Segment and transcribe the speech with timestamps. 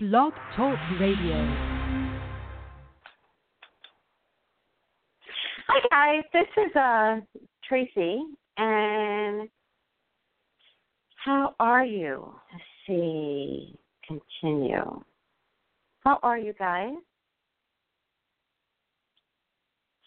[0.00, 1.34] Blog Talk Radio.
[5.66, 7.16] Hi guys, this is uh
[7.68, 8.22] Tracy
[8.58, 9.48] and
[11.16, 12.32] how are you?
[12.52, 13.74] Let's see.
[14.06, 15.02] Continue.
[16.04, 16.94] How are you guys?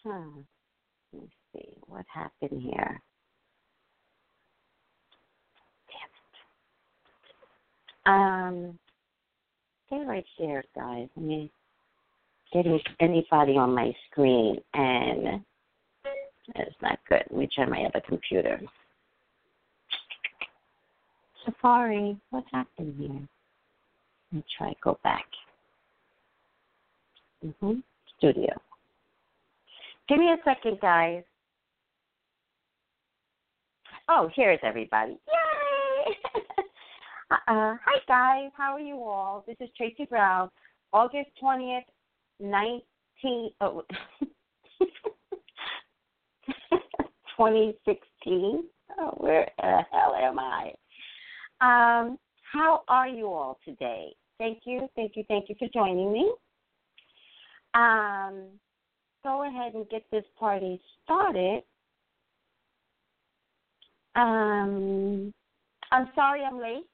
[0.04, 0.38] Hmm.
[1.12, 2.98] Let me see what happened here.
[8.06, 8.72] Damn it.
[8.72, 8.78] Um
[9.92, 11.08] stay right there, guys.
[11.16, 11.50] I mean,
[12.52, 15.44] getting anybody on my screen, and
[16.54, 17.24] it's not good.
[17.30, 18.60] Let me try my other computer.
[21.44, 23.28] Safari, what happened here?
[24.32, 25.26] Let me try to go back.
[27.44, 27.82] Mhm.
[28.16, 28.60] Studio.
[30.08, 31.24] Give me a second, guys.
[34.08, 35.18] Oh, here's everybody.
[35.26, 35.61] Yay!
[37.32, 38.50] Uh, hi, guys.
[38.54, 39.42] How are you all?
[39.46, 40.50] This is Tracy Brown.
[40.92, 41.80] August 20th,
[42.40, 42.82] 19,
[43.62, 43.82] oh,
[47.38, 48.64] 2016.
[48.98, 50.74] Oh, where the hell am I?
[51.62, 52.18] Um,
[52.52, 54.14] how are you all today?
[54.36, 56.30] Thank you, thank you, thank you for joining me.
[57.72, 58.48] Um,
[59.24, 61.62] go ahead and get this party started.
[64.16, 65.32] Um,
[65.90, 66.84] I'm sorry I'm late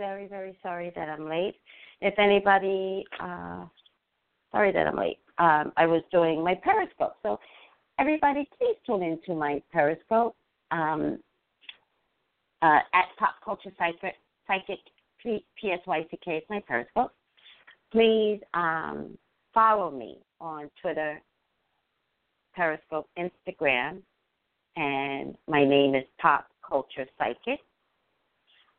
[0.00, 1.56] very, very sorry that I'm late.
[2.00, 3.66] If anybody, uh,
[4.50, 5.18] sorry that I'm late.
[5.36, 7.16] Um, I was doing my Periscope.
[7.22, 7.38] So,
[7.98, 10.34] everybody, please tune into my Periscope
[10.70, 11.18] um,
[12.62, 14.78] uh, at Pop Culture Psychic,
[15.22, 17.12] PSYCK is my Periscope.
[17.92, 19.18] Please um,
[19.52, 21.20] follow me on Twitter,
[22.54, 23.98] Periscope, Instagram,
[24.76, 27.60] and my name is Pop Culture Psychic.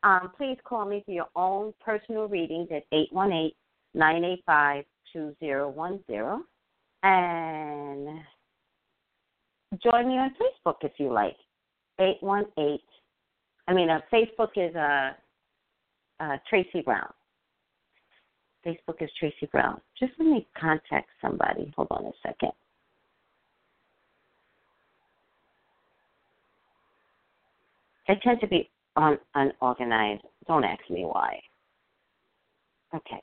[0.04, 3.52] Um, please call me for your own personal readings at 818
[3.94, 6.44] 985 2010.
[7.04, 8.20] And
[9.84, 11.36] join me on Facebook if you like.
[12.00, 12.80] 818.
[13.68, 15.12] I mean, uh, Facebook is uh,
[16.20, 17.12] uh, Tracy Brown.
[18.66, 19.82] Facebook is Tracy Brown.
[20.00, 21.72] Just let me contact somebody.
[21.76, 22.52] Hold on a second.
[28.08, 30.24] I tend to be un- unorganized.
[30.48, 31.40] Don't ask me why.
[32.94, 33.22] Okay.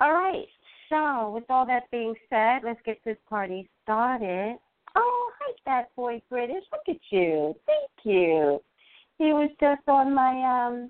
[0.00, 0.46] All right.
[0.88, 4.56] So, with all that being said, let's get this party started.
[4.94, 6.62] Oh, hi, Fat Boy British.
[6.72, 7.54] Look at you.
[7.66, 8.60] Thank you.
[9.18, 10.88] He was just on my um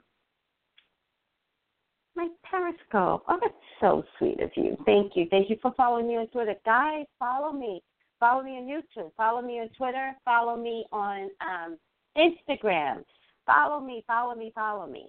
[2.15, 3.25] my Periscope.
[3.29, 4.77] Oh, that's so sweet of you.
[4.87, 5.27] Thank you.
[5.31, 6.55] Thank you for following me on Twitter.
[6.65, 7.83] Guys, follow me.
[8.19, 9.11] Follow me on YouTube.
[9.17, 10.13] Follow me on Twitter.
[10.25, 11.79] Follow me on um,
[12.17, 13.05] Instagram.
[13.47, 15.07] Follow me, follow me, follow me.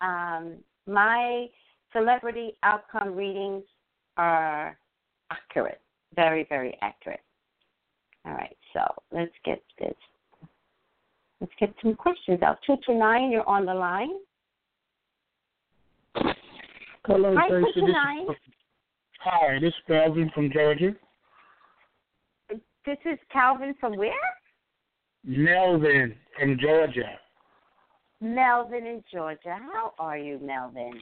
[0.00, 0.56] Um,
[0.86, 1.46] my
[1.92, 3.64] celebrity outcome readings
[4.16, 4.76] are
[5.30, 5.80] accurate,
[6.14, 7.20] very, very accurate.
[8.26, 8.80] All right, so
[9.12, 9.94] let's get this.
[11.40, 12.58] Let's get some questions out.
[12.66, 14.10] Two two nine, you're on the line.
[17.06, 17.70] Hello, Hi, Tracy.
[17.74, 18.22] two This nine.
[18.30, 18.36] is,
[19.20, 20.94] hi, this is Calvin from Georgia.
[22.86, 24.12] This is Calvin from where?
[25.24, 27.18] Melvin from Georgia.
[28.20, 29.58] Melvin in Georgia.
[29.72, 31.00] How are you, Melvin?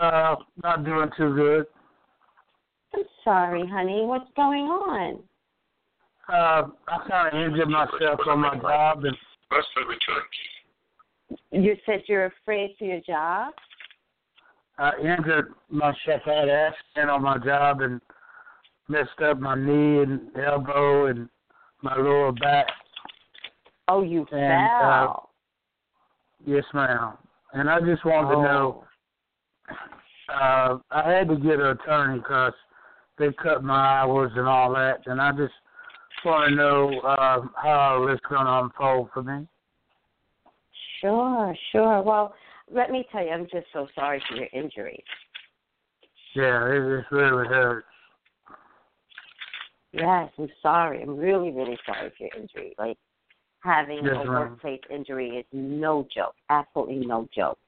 [0.00, 1.66] Uh, not doing too good.
[2.94, 4.02] I'm sorry, honey.
[4.04, 5.18] What's going on?
[6.28, 9.16] Uh, I kind of injured myself on my job, and
[11.50, 13.52] You said you're afraid for your job.
[14.78, 16.22] I injured myself.
[16.26, 18.00] I had an accident on my job and
[18.88, 21.28] messed up my knee and elbow and
[21.82, 22.66] my lower back.
[23.88, 25.14] Oh, you And, uh.
[26.46, 27.14] Yes, ma'am.
[27.52, 28.84] And I just wanted to know.
[29.70, 29.74] Oh.
[30.32, 32.52] Uh, I had to get an attorney because
[33.18, 35.52] they cut my hours and all that, and I just
[36.24, 39.46] want to know uh, how it's going to unfold for me.
[41.00, 42.02] Sure, sure.
[42.02, 42.34] Well,
[42.72, 45.02] let me tell you, I'm just so sorry for your injury.
[46.34, 47.86] Yeah, it, it really hurts.
[49.92, 51.02] Yes, I'm sorry.
[51.02, 52.74] I'm really, really sorry for your injury.
[52.78, 52.96] Like
[53.62, 56.34] having a workplace injury is no joke.
[56.48, 57.58] Absolutely no joke.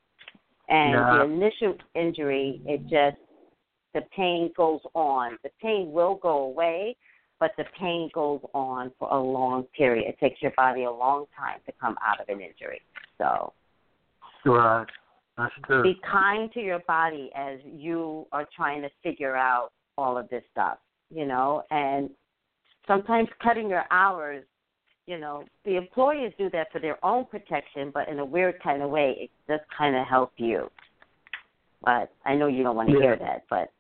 [0.69, 1.19] And Yeah.
[1.19, 3.16] the initial injury, it just
[3.92, 5.38] the pain goes on.
[5.42, 6.96] The pain will go away,
[7.38, 10.08] but the pain goes on for a long period.
[10.08, 12.80] It takes your body a long time to come out of an injury.
[13.19, 13.52] So
[14.44, 14.86] Right.
[15.36, 15.82] That's true.
[15.82, 20.44] be kind to your body as you are trying to figure out all of this
[20.50, 20.78] stuff,
[21.12, 22.10] you know, and
[22.86, 24.44] sometimes cutting your hours,
[25.06, 28.82] you know, the employers do that for their own protection, but in a weird kind
[28.82, 30.70] of way, it does kind of help you.
[31.84, 33.00] But I know you don't want to Yeah.
[33.02, 33.72] hear that, but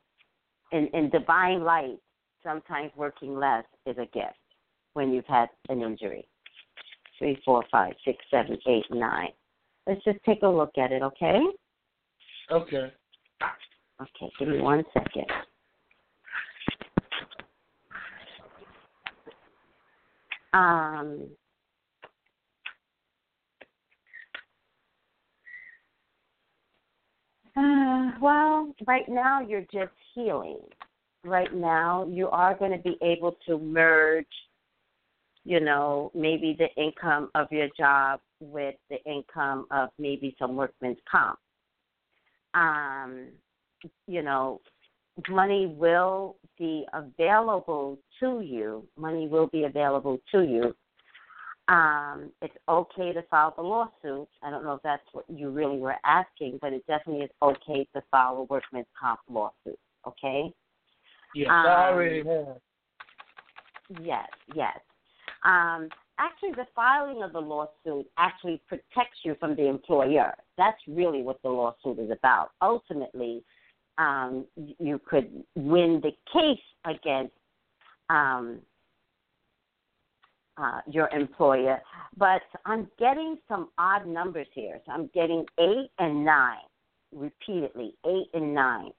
[0.72, 1.98] in in divine light,
[2.42, 4.38] sometimes working less is a gift
[4.94, 6.26] when you've had an injury.
[7.18, 9.32] Three, four, five, six, seven, eight, nine.
[9.86, 11.40] Let's just take a look at it, okay?
[12.50, 12.92] Okay.
[14.00, 15.26] Okay, give me one second.
[20.52, 21.28] Um,
[27.56, 30.58] uh, well, right now you're just healing.
[31.24, 34.26] Right now you are going to be able to merge,
[35.44, 40.98] you know, maybe the income of your job with the income of maybe some workman's
[41.10, 41.38] comp.
[42.54, 43.28] Um,
[44.06, 44.60] you know,
[45.28, 48.86] money will be available to you.
[48.96, 50.74] Money will be available to you.
[51.68, 54.28] Um, it's okay to file the lawsuit.
[54.42, 57.86] I don't know if that's what you really were asking, but it definitely is okay
[57.94, 59.78] to file a workman's comp lawsuit.
[60.06, 60.52] Okay?
[61.34, 62.56] Yes, Um, I already have.
[64.02, 64.78] Yes, yes.
[65.44, 65.88] Um,
[66.18, 70.34] actually, the filing of the lawsuit actually protects you from the employer.
[70.58, 72.50] That's really what the lawsuit is about.
[72.60, 73.44] Ultimately,
[73.98, 77.32] um, you could win the case against
[78.08, 78.60] um,
[80.56, 81.80] uh, your employer.
[82.16, 84.80] But I'm getting some odd numbers here.
[84.86, 86.58] So I'm getting eight and nine
[87.14, 88.90] repeatedly, eight and nine.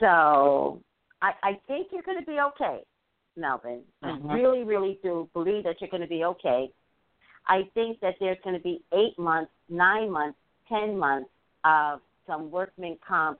[0.00, 0.82] So
[1.22, 2.80] I, I think you're going to be okay,
[3.36, 3.82] Melvin.
[4.04, 4.30] Mhm.
[4.30, 6.70] I really, really do believe that you're going to be okay.
[7.48, 10.38] I think that there's going to be eight months, nine months,
[10.68, 11.30] ten months
[11.64, 13.38] of some workman comp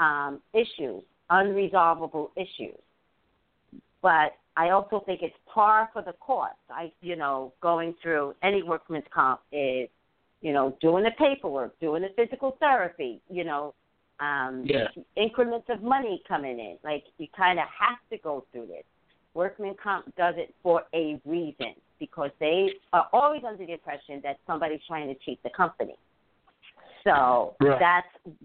[0.00, 2.78] um, issues, unresolvable issues.
[4.02, 6.50] But I also think it's par for the course.
[6.70, 9.88] I, you know, going through any workman's comp is,
[10.40, 13.74] you know, doing the paperwork, doing the physical therapy, you know,
[14.20, 14.88] um, Yeah.
[15.16, 16.78] increments of money coming in.
[16.82, 18.84] Like you kind of have to go through this.
[19.34, 24.38] Workman comp does it for a reason because they are always under the impression that
[24.46, 25.96] somebody's trying to cheat the company.
[27.04, 27.78] So Right.
[27.78, 28.36] that's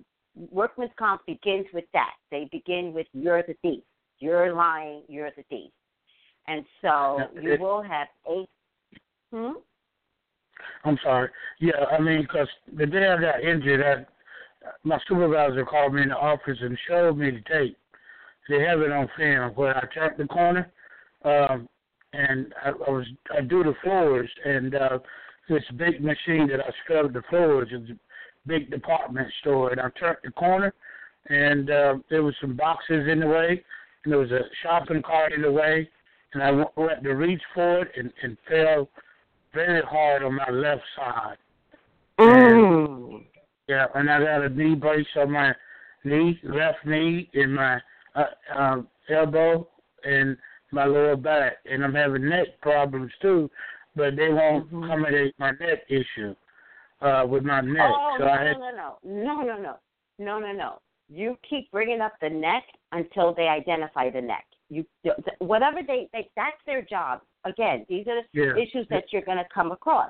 [0.52, 2.14] workman's comp begins with that.
[2.32, 3.84] They begin with you're the thief,
[4.20, 5.72] you're lying, you're the thief,
[6.48, 8.50] and so you will have eight.
[9.32, 9.54] Hmm.
[10.84, 11.30] I'm sorry.
[11.60, 12.48] Yeah, I mean, because
[12.78, 17.18] the day I got injured, I, my supervisor called me in the office and showed
[17.18, 17.78] me the tape.
[18.48, 20.72] They have it on film where I turned the corner,
[21.24, 21.68] um,
[22.14, 23.06] and I, I was
[23.36, 25.00] I do the floors, and uh,
[25.50, 27.90] this big machine that I scrubbed the floors is
[28.46, 30.74] big department store, and I turned the corner,
[31.30, 33.64] and uh, there was some boxes in the way,
[34.04, 35.90] and there was a shopping cart in the way,
[36.34, 38.90] and I went to reach for it and, and fell
[39.54, 41.38] very hard on my left side.
[42.20, 43.26] Mm.
[43.68, 45.54] Yeah, and I got a knee brace on my
[46.04, 47.80] knee, left knee, and my
[48.16, 48.26] uh,
[48.56, 49.68] um, elbow,
[50.04, 50.38] and
[50.72, 53.50] my lower back, and I'm having neck problems too,
[53.96, 54.86] but they won't Mhm.
[54.86, 56.36] accommodate my neck issue
[57.06, 57.92] uh, with my neck.
[57.94, 58.58] Oh, so no, had...
[58.58, 59.76] no, no, no, no, no,
[60.20, 60.80] no, no, no.
[61.08, 64.46] You keep bringing up the neck until they identify the neck.
[64.70, 64.84] You
[65.38, 67.22] whatever they, they that's their job.
[67.46, 68.54] Again, these are the yeah.
[68.54, 70.10] issues that you're going to come across.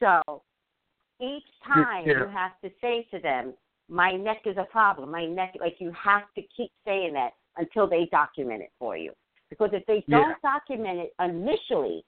[0.00, 0.42] So
[1.20, 2.18] each time yeah.
[2.18, 3.54] you have to say to them,
[3.88, 5.12] "My neck is a problem.
[5.12, 9.12] My neck." Like you have to keep saying that until they document it for you.
[9.48, 10.58] Because if they don't yeah.
[10.58, 12.04] document it initially,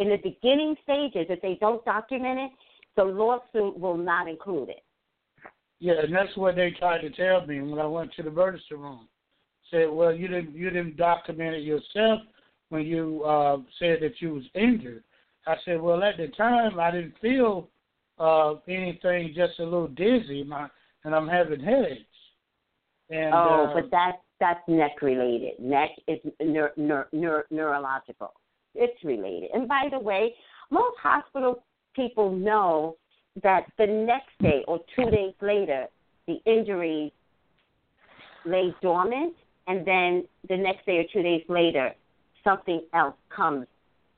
[0.00, 2.50] in the beginning stages, if they don't document it,
[2.96, 4.82] the lawsuit will not include it.
[5.80, 8.74] Yeah, and that's what they tried to tell me when I went to the emergency
[8.74, 9.08] room.
[9.70, 12.20] Said, well, you didn't you didn't document it yourself
[12.68, 15.02] when you uh, said that you was injured.
[15.46, 17.68] I said, well, at the time I didn't feel
[18.18, 20.68] uh, anything, just a little dizzy, my,
[21.04, 22.04] and I'm having headaches.
[23.10, 25.58] And oh, uh, but that that's neck related.
[25.58, 28.32] Neck is neur, neur, neur, neurological.
[28.74, 29.50] It's related.
[29.52, 30.34] And by the way,
[30.70, 32.96] most hospital people know
[33.42, 35.86] that the next day or two days later,
[36.26, 37.12] the injury
[38.44, 39.34] lay dormant,
[39.66, 41.92] and then the next day or two days later,
[42.44, 43.66] something else comes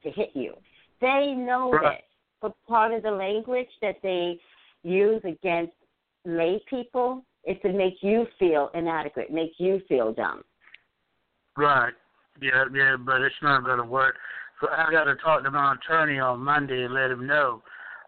[0.02, 0.54] to hit you.
[1.00, 1.99] They know Right.
[1.99, 2.04] this,
[2.40, 4.40] but part of the language that they
[4.83, 5.75] use against
[6.25, 10.43] lay people is to make you feel inadequate, make you feel dumb.
[11.57, 11.95] Right.
[12.40, 14.16] Yeah, yeah, but it's not going to work.
[14.61, 17.62] So I got to talk to my attorney on Monday and let him know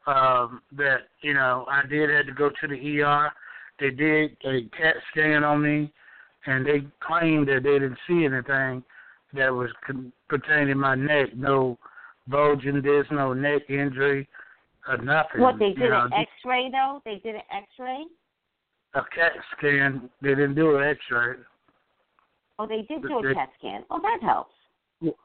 [0.06, 3.30] um, that you know I did have to go to the ER.
[3.78, 5.92] They did a CAT scan on me,
[6.46, 8.82] and they claimed that they didn't see anything
[9.34, 11.36] that was con- pertaining to my neck.
[11.36, 11.78] No
[12.28, 14.28] bulging disc, no neck injury,
[14.88, 15.40] or nothing.
[15.40, 17.02] What they did you know, an X-ray though?
[17.04, 18.04] They did an X-ray.
[18.94, 20.08] a CAT scan.
[20.22, 21.34] They didn't do an X-ray.
[22.58, 23.84] Oh, they did do a they- CAT scan.
[23.90, 24.54] Oh, that helps.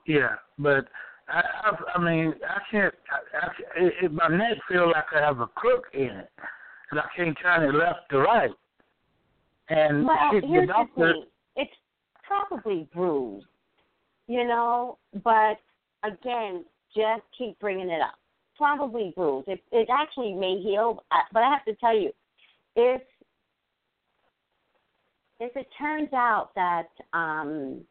[0.06, 0.88] Yeah, but
[1.32, 2.94] I, I, I mean, I can't.
[3.12, 6.30] I, I, it, it, my neck feel like I have a crook in it,
[6.92, 8.52] and I can't turn it left to right.
[9.70, 11.26] And Well, shit, here's the doctor, thing.
[11.56, 11.72] It's
[12.28, 13.46] probably bruised,
[14.28, 15.58] you know, but
[16.04, 18.16] again, just keep bringing it up.
[18.58, 19.48] Probably bruised.
[19.48, 22.12] It, it actually may heal, uh, but I have to tell you,
[22.76, 23.02] if
[25.40, 27.82] if it turns out that um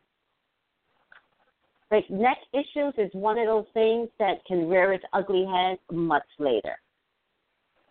[1.90, 6.26] like neck issues is one of those things that can rear its ugly head much
[6.38, 6.76] later.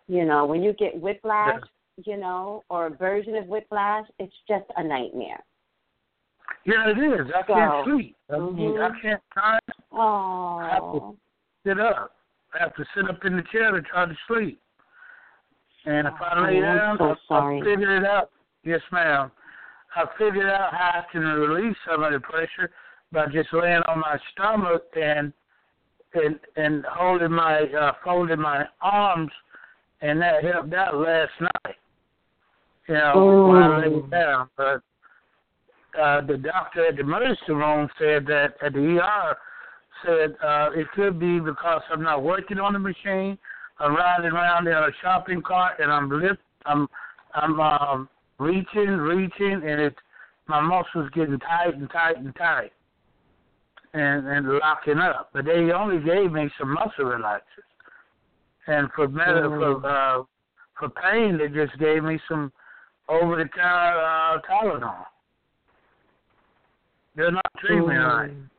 [0.08, 1.60] You know, when you get whiplash,
[2.06, 5.44] you know, or a version of whiplash, it's just a nightmare.
[6.66, 7.28] yeah, it is.
[7.36, 8.16] I can't sleep.
[8.30, 8.90] I mean, mhm.
[8.90, 11.16] I can't try to Oh,
[11.66, 12.16] sit up.
[12.54, 14.60] I have to sit up in the chair to try to sleep.
[15.86, 17.62] And if I Oh, lay I'm down, so I, sorry.
[17.62, 18.32] I figure it out.
[18.64, 19.32] Yes, ma'am.
[19.96, 22.72] I figured out how I can release some of the pressure
[23.12, 25.34] by just laying on my stomach and
[26.14, 29.32] and and holding my uh folding my arms
[30.02, 31.76] and that helped out last night.
[32.88, 33.82] You know, when I Mm.
[33.82, 34.50] laid down.
[34.58, 34.82] But
[36.00, 39.38] uh the doctor at the emergency room said that at the ER
[40.06, 43.38] said uh it could be because I'm not working on the machine.
[43.80, 46.88] I'm riding around in a shopping cart and I'm lift I'm
[47.34, 49.96] I'm um reaching, reaching and it's
[50.48, 52.72] my muscles getting tight and tight and tight
[53.94, 55.30] and and locking up.
[55.34, 57.42] But they only gave me some muscle relaxers.
[58.68, 59.82] And for med- Mm.
[59.82, 60.24] for uh
[60.78, 62.52] for pain they just gave me some
[63.08, 65.06] over the counter uh Tylenol.
[67.16, 68.32] They're not treating me right.
[68.32, 68.50] Mm.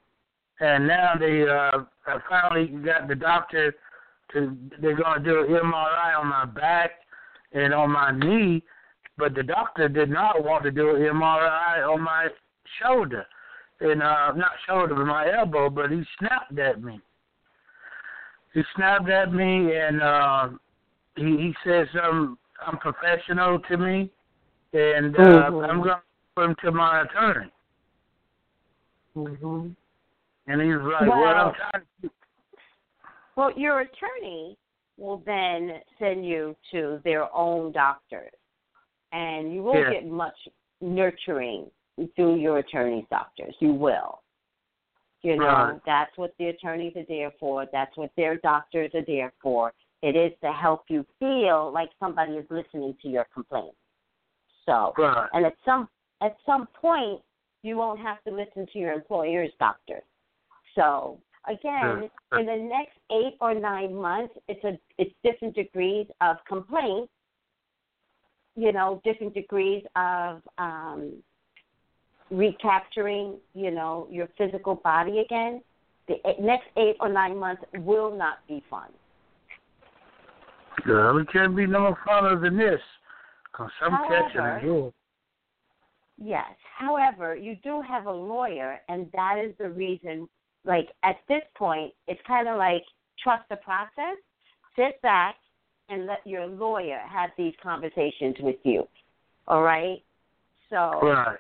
[0.61, 3.75] And now they uh I finally got the doctor
[4.33, 6.91] to they're gonna do an MRI on my back
[7.53, 8.63] and on my knee,
[9.17, 12.29] but the doctor did not want to do an MRI on my
[12.81, 13.27] shoulder.
[13.81, 17.01] And uh not shoulder but my elbow, but he snapped at me.
[18.53, 20.49] He snapped at me and uh
[21.17, 24.11] he he says I'm I'm professional to me
[24.73, 25.19] and uh
[25.51, 25.69] Mhm.
[25.69, 26.03] I'm gonna
[26.37, 27.51] put him to my attorney.
[29.17, 29.75] Mhm.
[30.47, 32.11] And he's was like, Well, Well- I'm trying to
[33.37, 34.59] Well, your attorney
[34.99, 38.33] will then send you to their own doctors,
[39.13, 39.91] and you won't Yeah.
[39.95, 40.37] get much
[40.83, 41.71] nurturing
[42.17, 43.55] through your attorney's doctors.
[43.61, 44.23] You will.
[45.23, 45.81] You know, Right.
[45.85, 47.67] that's what the attorneys are there for.
[47.67, 49.73] That's what their doctors are there for.
[50.03, 53.77] It is to help you feel like somebody is listening to your complaint.
[54.65, 55.29] So, Right.
[55.33, 55.89] and at some
[56.23, 57.23] at some point,
[57.63, 60.03] you won't have to listen to your employer's doctor.
[60.75, 66.43] So again, in the next eight or nine months, it's a it's different degrees of
[66.45, 67.11] complaint.
[68.57, 71.23] You know, different degrees of um,
[72.31, 73.37] recapturing.
[73.55, 75.63] You know, your physical body again.
[76.09, 78.89] The next eight or nine months will not be fun.
[80.85, 82.81] Girl, it can't be no funner than this.
[83.53, 84.93] Cause I'm catching However-
[86.23, 86.51] Yes.
[86.77, 90.29] However, you do have a lawyer, and that is the reason.
[90.65, 92.85] Like at this point, it's kind of like
[93.23, 94.17] trust the process.
[94.77, 95.37] Sit back
[95.89, 98.87] and let your lawyer have these conversations with you.
[99.49, 100.03] All right.
[100.71, 101.39] So Right.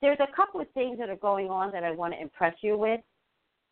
[0.00, 2.76] there's a couple of things that are going on that I want to impress you
[2.76, 3.00] with.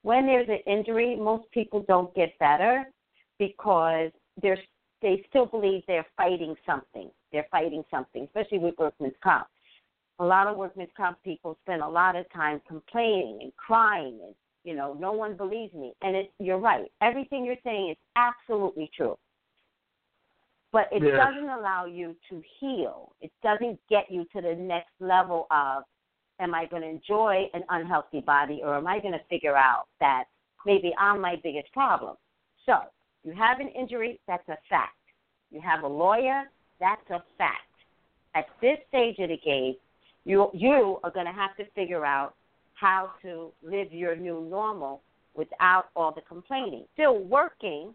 [0.02, 2.90] When there's an injury, most people don't get better
[3.38, 4.58] because they're
[5.00, 7.10] they still believe they're fighting something.
[7.30, 9.46] They're fighting something, especially with workman's comp.
[10.18, 14.34] A lot of workman's comp people spend a lot of time complaining and crying and
[14.64, 15.94] you know, no one believes me.
[16.02, 16.90] And it, you're right.
[17.00, 19.16] Everything you're saying is absolutely true.
[20.70, 23.12] But it doesn't allow you to heal.
[23.22, 25.84] It doesn't get you to the next level of
[26.40, 29.86] am I going to enjoy an unhealthy body or am I going to figure out
[30.00, 30.24] that
[30.66, 32.16] maybe I'm my biggest problem?
[32.66, 32.74] So,
[33.24, 34.94] you have an injury, that's a fact.
[35.50, 36.44] You have a lawyer,
[36.78, 37.62] that's a fact.
[38.34, 39.74] At this stage of the game,
[40.24, 42.34] you you are going to have to figure out
[42.74, 45.00] how to live your new normal
[45.34, 46.84] without all the complaining.
[46.94, 47.94] Still working,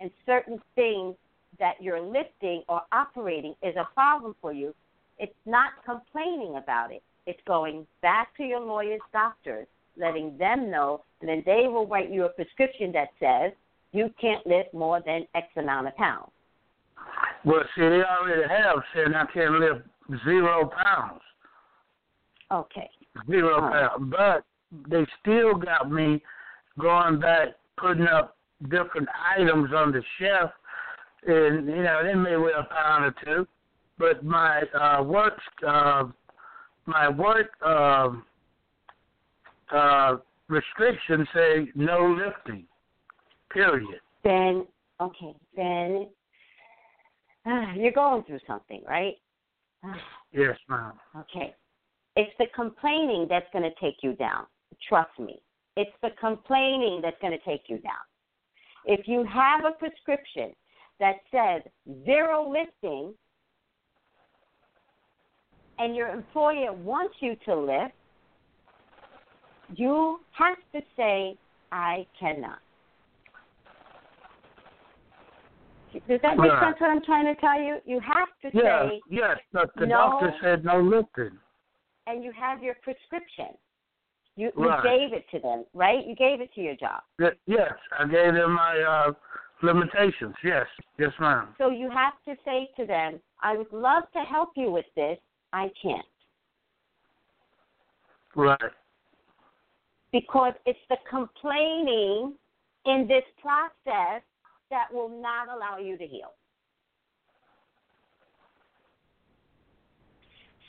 [0.00, 1.14] and certain things
[1.58, 4.74] that you're lifting or operating is a problem for you.
[5.18, 7.02] It's not complaining about it.
[7.26, 9.66] It's going back to your lawyer's doctors,
[9.98, 13.52] letting them know, and then they will write you a prescription that says
[13.92, 16.30] you can't lift more than X amount of pounds.
[17.44, 19.86] Well, see, they already have said I can't lift
[20.24, 21.20] zero pounds.
[22.52, 22.90] Okay.
[23.28, 23.90] Zero right.
[23.90, 24.12] pounds.
[24.16, 24.44] But
[24.90, 26.22] they still got me
[26.78, 30.50] going back putting up different items on the shelf,
[31.26, 33.46] and you know they may weigh a pound or two,
[33.98, 36.04] but my uh, work uh,
[36.86, 38.10] my work uh,
[39.74, 40.16] uh,
[40.48, 42.64] restrictions say no lifting.
[43.50, 44.00] Period.
[44.24, 44.66] Then
[45.00, 46.08] okay, then
[47.46, 49.14] uh, you're going through something, right?
[50.32, 50.92] Yes, ma'am.
[51.16, 51.54] Okay.
[52.16, 54.44] It's the complaining that's going to take you down.
[54.86, 55.40] Trust me.
[55.78, 58.04] It's the complaining that's going to take you down.
[58.84, 60.52] If you have a prescription
[61.00, 61.62] that says
[62.04, 63.14] zero lifting
[65.78, 67.94] and your employer wants you to lift,
[69.74, 71.36] you have to say,
[71.72, 72.58] I cannot.
[76.08, 77.78] Does that make sense what I'm trying to tell you?
[77.86, 79.96] You have to Yes, say, yes, but the no.
[80.20, 81.38] doctor said no lifting.
[82.06, 83.56] and you have your prescription.
[84.36, 84.82] You, you Right.
[84.82, 86.06] gave it to them, right?
[86.06, 87.02] You gave it to your job.
[87.46, 89.12] Yes, I gave them my uh,
[89.62, 90.34] limitations.
[90.44, 90.66] Yes,
[90.98, 91.48] yes, ma'am.
[91.58, 95.18] So you have to say to them, I would love to help you with this.
[95.52, 96.04] I can't.
[98.34, 98.58] Right.
[100.12, 102.34] Because it's the complaining
[102.84, 104.22] in this process
[104.70, 106.32] that will not allow you to heal.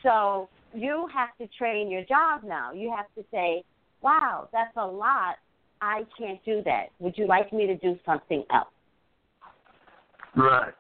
[0.04, 2.72] So you have to train your job now.
[2.72, 3.64] You have to say,
[4.02, 5.36] wow, that's a lot.
[5.82, 6.88] I can't do that.
[7.00, 8.68] Would you like me to do something else?
[10.38, 10.74] Right.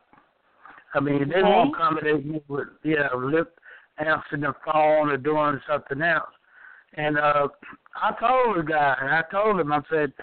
[0.94, 1.42] I mean, they Okay.
[1.44, 3.60] won't accommodate me with yeah, lip
[3.98, 6.30] answering the phone or doing something else.
[6.94, 7.48] And uh
[7.96, 10.14] I told the guy, I told him, I said,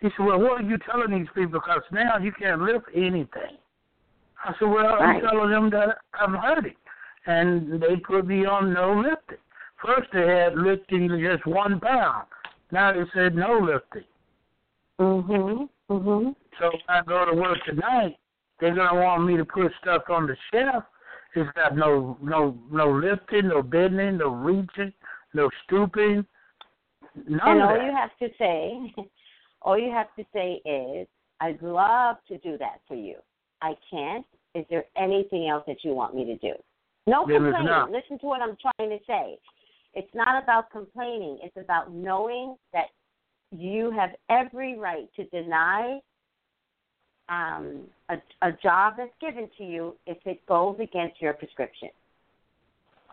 [0.00, 1.60] he said, well, what are you telling these people?
[1.60, 3.58] Because now you can't lift anything.
[4.44, 5.16] I said, well, Right.
[5.16, 6.76] I'm telling them that I'm hurting.
[7.26, 9.38] And they put me on no lifting.
[9.84, 12.26] First they had lifting just one pound.
[12.70, 14.04] Now they said no lifting.
[15.00, 15.68] Mhm.
[15.90, 16.34] Mhm.
[16.58, 18.16] So I go to work tonight,
[18.60, 20.84] they're gonna want me to put stuff on the shelf.
[21.34, 24.92] It's got no no no lifting, no bending, no reaching,
[25.34, 26.24] no stooping.
[27.26, 28.94] None and all you have to say,
[29.62, 31.06] all you have to say is,
[31.40, 33.16] I'd love to do that for you.
[33.62, 34.26] I can't.
[34.54, 36.54] Is there anything else that you want me to do?
[37.06, 37.92] No complaining.
[37.92, 39.38] Listen to what I'm trying to say.
[39.94, 41.38] It's not about complaining.
[41.42, 42.86] It's about knowing that
[43.50, 46.00] you have every right to deny
[47.28, 51.90] um, a, a job that's given to you if it goes against your prescription.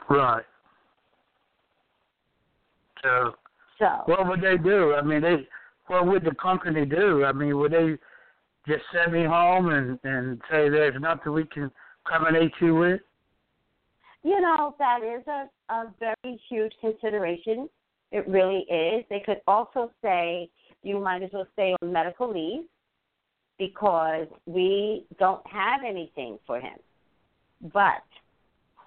[0.10, 0.44] Right.
[3.04, 3.36] So
[3.80, 4.94] So what would they do?
[4.94, 5.48] I mean, they
[5.88, 7.24] what would the company do?
[7.24, 7.98] I mean, would they
[8.68, 11.72] just send me home and and say there's nothing we can
[12.06, 13.02] accommodate you with?
[14.24, 17.70] You know, that is a, a very huge consideration.
[18.12, 19.06] It really is.
[19.10, 20.50] They could also say
[20.82, 22.66] you might as well stay on medical leave
[23.58, 26.78] because we don't have anything for him.
[27.74, 28.04] But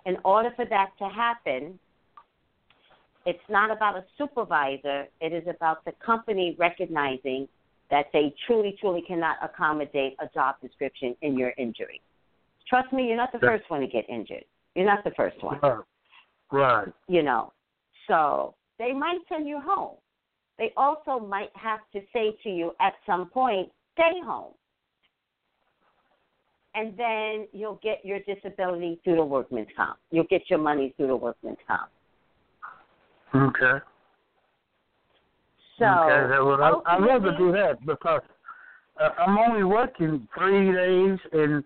[0.06, 1.78] in order for that to happen,
[3.26, 7.48] it's not about a supervisor, it is about the company recognizing
[7.90, 12.00] that they truly, truly cannot accommodate a job description in your injury.
[12.68, 14.44] Trust me, you're not the first one to get injured.
[14.74, 15.78] You're not the first one, Right.
[16.50, 16.88] Right.
[17.08, 17.52] you know.
[18.06, 19.96] So they might send you home.
[20.58, 24.52] They also might have to say to you at some point, stay home.
[26.74, 29.98] And then you'll get your disability through the workman's comp.
[30.10, 31.90] You'll get your money through the workman's comp.
[33.34, 33.84] Okay.
[35.78, 38.22] So okay, would, I, I'd rather do that because
[39.00, 41.62] uh, I'm only working three days in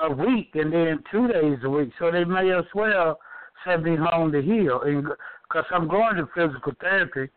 [0.00, 3.18] a week and then two days a week, so they may as well
[3.64, 4.82] send me home to heal.
[4.82, 5.06] And
[5.48, 7.30] because I'm going to physical therapy,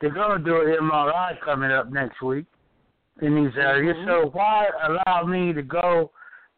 [0.00, 2.46] they're going to do an MRI coming up next week
[3.20, 3.96] in these areas.
[3.96, 4.06] Mhm.
[4.06, 6.10] So why allow me to go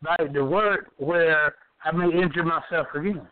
[0.03, 3.29] back to work where I may injure myself again?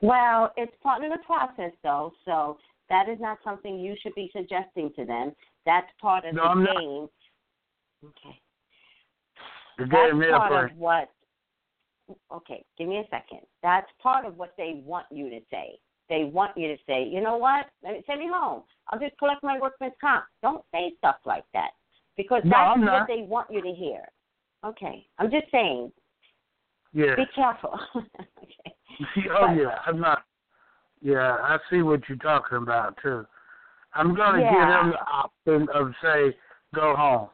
[0.00, 2.58] Well, it's part of the process, though, so
[2.88, 5.36] that is not something you should be suggesting to them.
[5.66, 6.76] That's part of No, the I'm not.
[6.78, 7.10] game.
[8.04, 8.40] Okay.
[9.78, 11.10] They That's part of what.
[12.32, 13.46] Okay, give me a second.
[13.62, 15.78] That's part of what they want you to say.
[16.08, 17.70] They want you to say, you know what?
[17.82, 18.64] Let me- Send me home.
[18.88, 20.24] I'll just collect my workman's comp.
[20.42, 21.72] Don't say stuff like that
[22.22, 24.02] because No, that's what they want you to hear.
[24.64, 25.90] Okay, I'm just saying.
[26.92, 27.16] Yeah.
[27.16, 27.78] Be careful.
[27.96, 28.74] okay.
[29.30, 30.22] oh But- yeah, I'm not.
[31.02, 33.24] Yeah, I see what you're talking about too.
[33.94, 34.82] I'm gonna give Yeah.
[34.82, 36.36] them the option of say
[36.74, 37.28] go home.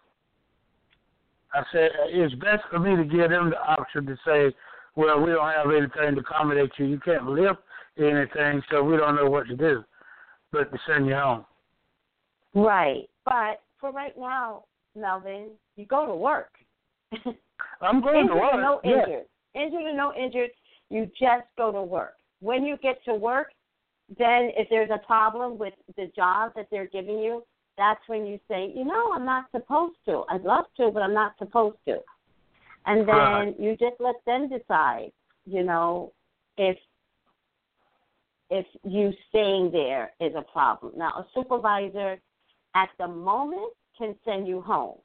[1.53, 4.55] I said it's best for me to give them the option to say,
[4.95, 6.87] well, we don't have anything to accommodate you.
[6.87, 7.61] You can't lift
[7.99, 9.83] anything, so we don't know what to do,
[10.53, 11.45] but to send you home.
[12.55, 13.09] Right.
[13.25, 14.65] But for right now,
[14.97, 16.53] Melvin, you go to work.
[17.81, 18.55] I'm going injured to work.
[18.55, 19.01] no yeah.
[19.01, 19.25] injured.
[19.55, 20.51] Injured or no injured,
[20.91, 22.15] you just go to work.
[22.41, 23.49] When you get to work,
[24.19, 27.45] then if there's a problem with the job that they're giving you,
[27.77, 30.25] that's when you say, you know, I'm not supposed to.
[30.31, 31.99] I'd love to, but I'm not supposed to.
[32.87, 33.61] And then Right.
[33.61, 35.13] you just let them decide,
[35.45, 36.13] you know,
[36.57, 36.79] if
[38.49, 40.93] if you staying there is a problem.
[40.97, 42.21] Now, a supervisor
[42.77, 44.99] at the moment can send you home.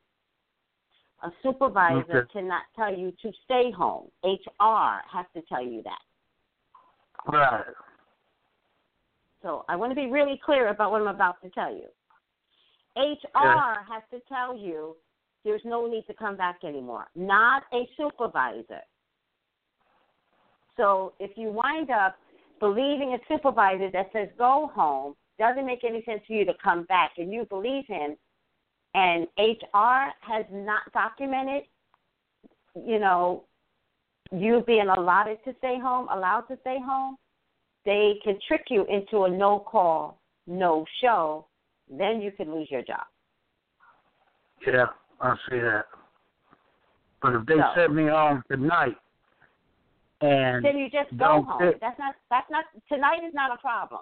[1.24, 2.32] A supervisor Okay.
[2.34, 4.10] cannot tell you to stay home.
[4.24, 6.02] HR has to tell you that.
[7.32, 7.66] Right.
[9.42, 11.88] So I want to be really clear about what I'm about to tell you.
[12.96, 14.96] HR has to tell you
[15.44, 18.82] there's no need to come back anymore, not a supervisor.
[20.78, 22.18] So if you wind up
[22.60, 26.84] believing a supervisor that says go home, doesn't make any sense for you to come
[26.84, 28.16] back, and you believe him,
[28.94, 31.64] and HR has not documented,
[32.76, 33.44] you know,
[34.32, 37.18] you being allotted to stay home, allowed to stay home,
[37.86, 41.46] they can trick you into a no call, no show,
[41.90, 43.04] then you can lose your job.
[44.66, 44.86] Yeah,
[45.20, 45.86] I see that.
[47.22, 48.98] But if they So- set me on tonight
[50.22, 51.60] and Then you just go home.
[51.60, 51.80] fit.
[51.80, 54.02] That's not that's not tonight is not a problem.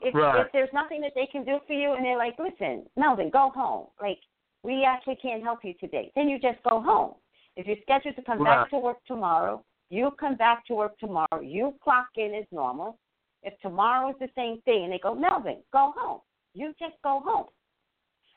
[0.00, 0.46] If Right.
[0.46, 3.50] if there's nothing that they can do for you and they're like, Listen, Melvin, go
[3.50, 3.88] home.
[4.00, 4.20] Like,
[4.62, 7.14] we actually can't help you today, then you just go home.
[7.56, 11.40] If you're scheduled to come back to work tomorrow, you come back to work tomorrow,
[11.40, 12.98] you clock in as normal.
[13.42, 16.20] If tomorrow is the same thing and they go, Melvin, go home,
[16.54, 17.46] you just go home.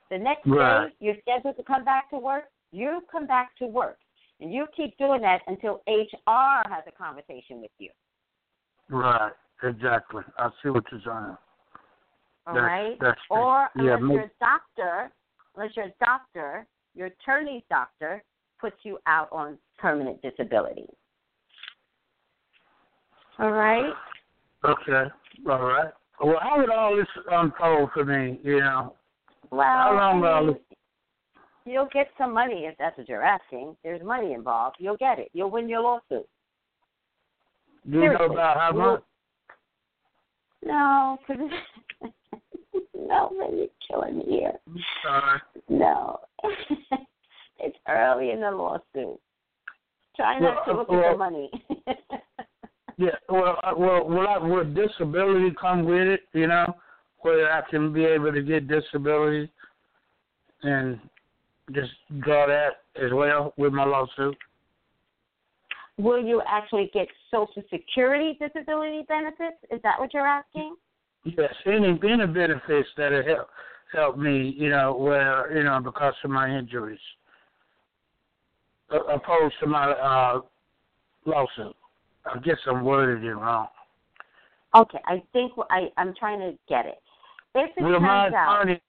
[0.10, 0.88] The next Right.
[0.90, 4.00] day you're scheduled to come back to work, you come back to work.
[4.40, 7.92] And you keep doing that until HR has a conversation with you.
[8.90, 10.24] right, exactly.
[10.38, 11.38] I see what you're saying.
[12.48, 12.98] All That's- right?
[13.00, 15.12] that's or yeah, unless your doctor,
[15.56, 18.24] unless your doctor, your attorney's doctor,
[18.60, 20.88] puts you out on permanent disability.
[23.40, 23.94] All right?
[24.64, 25.04] Okay.
[25.50, 25.92] All right.
[26.24, 28.40] Well, how would all this unfold for me?
[28.44, 28.96] You know,
[29.50, 30.60] Well, How long I will mean,
[31.66, 33.76] you'll get some money if that's what you're asking.
[33.84, 34.78] There's money involved.
[34.80, 35.30] You'll get it.
[35.34, 36.28] You'll win your lawsuit.
[37.90, 39.02] do you know about how much?
[40.64, 41.38] No, No, 'cause
[42.96, 44.54] no, man, you're killing me here.
[45.04, 45.42] Sorry.
[45.70, 46.20] No.
[47.60, 49.20] it's early in the lawsuit.
[50.16, 51.52] Try not to Well, look at the money.
[52.98, 53.16] Yeah.
[53.30, 56.22] Well, uh, well, will, I, will disability come with it?
[56.34, 56.76] You know,
[57.20, 59.50] where I can be able to get disability
[60.62, 61.00] and
[61.72, 64.38] just draw that as well with my lawsuit.
[65.98, 69.58] Will you actually get Social Security disability benefits?
[69.72, 70.76] Is that what you're asking?
[71.24, 73.52] Yes, any any benefits that have helped
[73.94, 77.00] help me, you know, where you know because of my injuries,
[78.90, 80.42] opposed to my uh,
[81.26, 81.76] lawsuit.
[82.26, 83.68] I guess I'm worded it wrong.
[84.76, 87.02] Okay, I think I, I'm trying to get it.
[87.56, 88.82] If it Will turns out, attorney?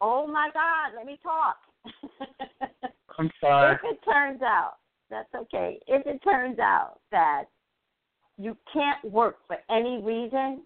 [0.00, 1.56] oh my God, let me talk.
[3.18, 3.74] I'm sorry.
[3.74, 4.74] if it turns out,
[5.10, 5.78] that's okay.
[5.86, 7.44] If it turns out that
[8.38, 10.62] you can't work for any reason,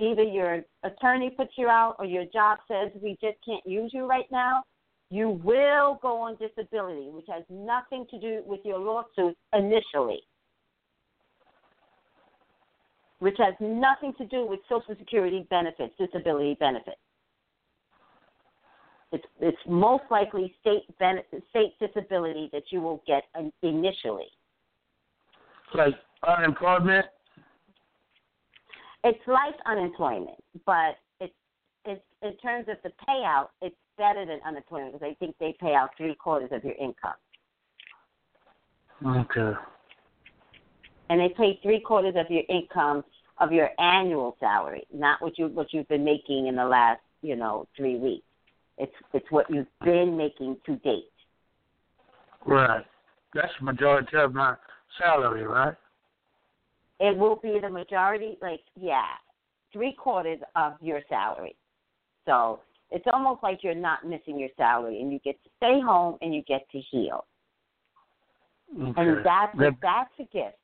[0.00, 4.06] either your attorney puts you out or your job says we just can't use you
[4.06, 4.62] right now,
[5.10, 10.20] you will go on disability, which has nothing to do with your lawsuit initially.
[13.18, 16.96] Which has nothing to do with Social Security benefits, disability benefits.
[19.12, 23.24] It's, it's most likely state benefit, state disability that you will get
[23.62, 24.28] initially.
[25.74, 25.94] Like
[26.26, 27.06] unemployment.
[29.04, 31.32] It's like unemployment, but it's
[31.84, 35.74] it's in terms of the payout, it's better than unemployment because I think they pay
[35.74, 37.14] out three quarters of your income,
[39.06, 39.58] Okay.
[41.08, 43.04] and they pay three quarters of your income
[43.38, 47.36] of your annual salary, not what you what you've been making in the last you
[47.36, 48.26] know three weeks.
[48.76, 51.10] It's it's what you've been making to date.
[52.46, 52.84] Right.
[53.34, 54.56] That's the majority of my
[54.98, 55.74] salary, right?
[57.00, 59.06] It will be the majority, like yeah,
[59.72, 61.56] three quarters of your salary.
[62.26, 62.60] So
[62.90, 66.34] it's almost like you're not missing your salary, and you get to stay home and
[66.34, 67.24] you get to heal.
[68.78, 69.00] Okay.
[69.00, 70.58] And that's That- that's a gift.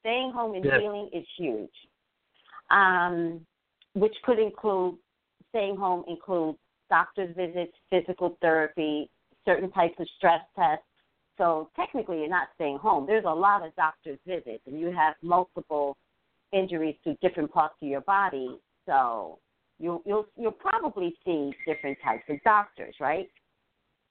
[0.00, 0.78] Staying home and Yeah.
[0.78, 1.88] healing is huge.
[2.70, 3.46] Um,
[3.94, 4.98] which could include
[5.48, 6.58] staying home includes
[6.90, 9.10] doctor's visits, physical therapy,
[9.44, 10.84] certain types of stress tests.
[11.38, 13.06] So technically you're not staying home.
[13.06, 15.96] There's a lot of doctor's visits and you have multiple
[16.52, 18.58] injuries to different parts of your body.
[18.86, 19.38] So
[19.78, 23.28] you'll you'll you'll probably see different types of doctors, right?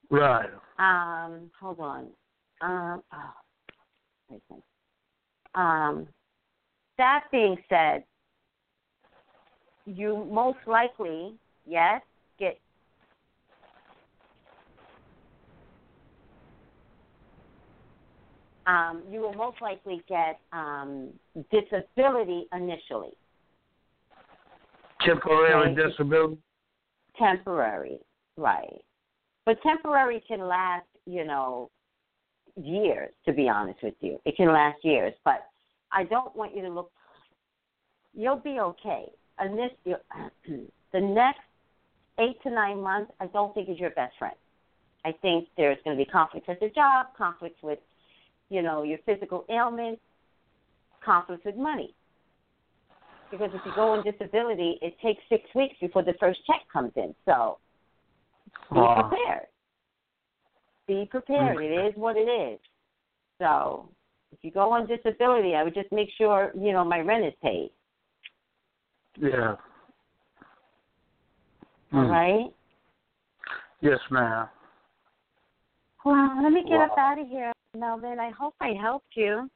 [0.09, 0.49] Right.
[0.77, 2.07] Um, hold on.
[2.61, 3.33] Um, oh,
[4.29, 4.63] wait a minute.
[5.55, 6.07] um,
[6.97, 8.03] that being said,
[9.85, 11.33] you most likely,
[11.67, 12.01] yes,
[12.39, 12.59] get
[18.67, 21.09] um, you will most likely get um,
[21.51, 23.13] disability initially.
[25.01, 25.89] Temporary Okay.
[25.89, 26.37] disability.
[27.17, 27.99] Temporary,
[28.37, 28.81] right.
[29.45, 31.69] But temporary can last, you know,
[32.55, 34.19] years, to be honest with you.
[34.25, 35.47] It can last years, but
[35.91, 36.91] I don't want you to look,
[38.13, 39.05] you'll be okay.
[39.37, 41.41] And this, you- the next
[42.19, 44.35] eight to nine months, I don't think is your best friend.
[45.03, 47.79] I think there's going to be conflicts at the job, conflicts with,
[48.55, 50.01] you know, your physical ailments,
[51.03, 51.93] conflicts with money.
[53.29, 56.93] Because if you go on disability, it takes six weeks before the first check comes
[56.95, 57.13] in.
[57.25, 57.57] So
[58.73, 59.09] be Wow.
[59.09, 59.47] prepared.
[60.87, 61.57] Be prepared.
[61.57, 61.67] Okay.
[61.67, 62.59] It is what it is.
[63.39, 63.89] So
[64.31, 67.33] if you go on disability, I would just make sure, you know, my rent is
[67.43, 67.71] paid.
[69.17, 69.55] Yeah.
[71.91, 72.09] All Mm.
[72.09, 72.53] right?
[73.81, 74.47] Yes, ma'am.
[76.05, 76.85] Well, let me get Wow.
[76.85, 78.19] up out of here, Melvin.
[78.19, 79.49] I hope I helped you.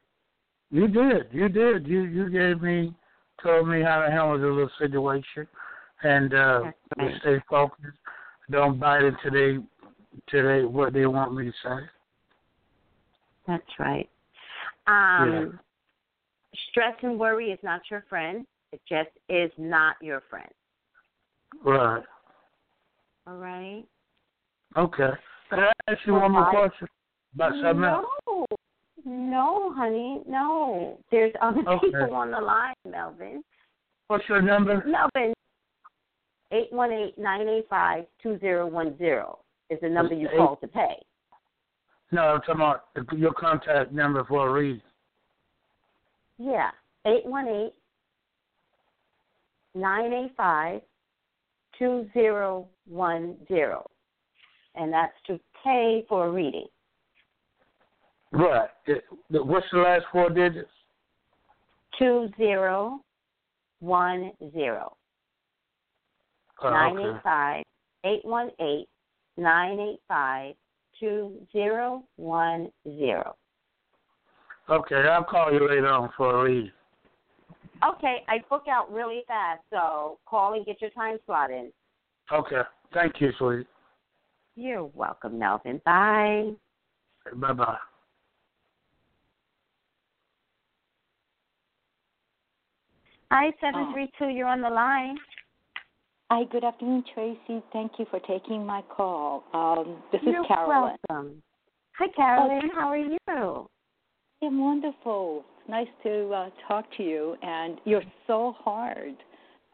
[0.70, 1.26] You did.
[1.32, 1.86] You did.
[1.86, 2.94] You you gave me
[3.42, 5.46] told me how to handle the little situation
[6.02, 6.62] and uh
[6.98, 7.14] right.
[7.20, 7.98] stay focused.
[8.50, 9.58] Don't bite into they
[10.28, 11.84] today they what they want me to say.
[13.46, 14.08] That's right.
[14.86, 15.58] Um,
[16.70, 18.46] Stress and worry is not your friend.
[18.72, 20.50] It just is not your friend.
[21.64, 22.02] Right.
[23.26, 23.84] All right?
[24.76, 25.10] Okay.
[25.48, 26.88] Can I ask you one more question
[27.34, 28.06] about something else?
[28.26, 28.46] no,
[29.04, 30.98] no, honey, no.
[31.10, 31.86] There's other Okay.
[31.86, 33.42] people on the line, Melvin.
[34.08, 34.82] What's your number?
[34.86, 35.32] Melvin,
[36.50, 39.38] eight one eight nine eight five two zero one zero
[39.70, 40.96] is the number you call to pay.
[42.12, 44.82] No, I'm talking about your contact number for a reason.
[46.38, 46.70] Yeah,
[47.06, 47.74] eight one eight
[49.74, 50.80] nine eight five
[51.78, 53.88] two zero one zero,
[54.74, 56.66] and that's to pay for a reading.
[58.32, 58.68] Right.
[59.30, 60.70] What's the last four digits?
[61.98, 63.00] Two zero
[63.80, 64.96] one zero.
[66.62, 67.08] Oh, nine okay.
[67.08, 67.64] eight five
[68.04, 68.88] eight one eight
[69.36, 70.54] nine eight five
[70.98, 73.36] two zero one zero.
[74.68, 76.70] Okay, I'll call you later on for a reading.
[77.82, 81.72] Okay, I book out really fast, so call and get your time slot in.
[82.30, 82.60] Okay.
[82.92, 83.66] Thank you, sweet.
[84.54, 85.80] You're welcome, Melvin.
[85.84, 86.50] Bye.
[87.34, 87.76] Bye bye.
[93.32, 94.28] Hi, seven three two.
[94.28, 95.16] You're on the line.
[96.32, 97.62] Hi, good afternoon, Tracy.
[97.72, 99.44] Thank you for taking my call.
[99.52, 100.96] Um, this You're is Carolyn.
[101.08, 101.42] welcome.
[101.98, 102.70] Hi, Carolyn.
[102.74, 103.18] How are you?
[103.28, 105.44] I am wonderful.
[105.68, 109.14] Nice to uh, talk to you, and you're so hard.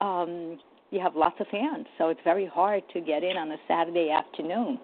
[0.02, 0.58] Um,
[0.90, 4.10] you have lots of fans, so it's very hard to get in on a Saturday
[4.10, 4.78] afternoon.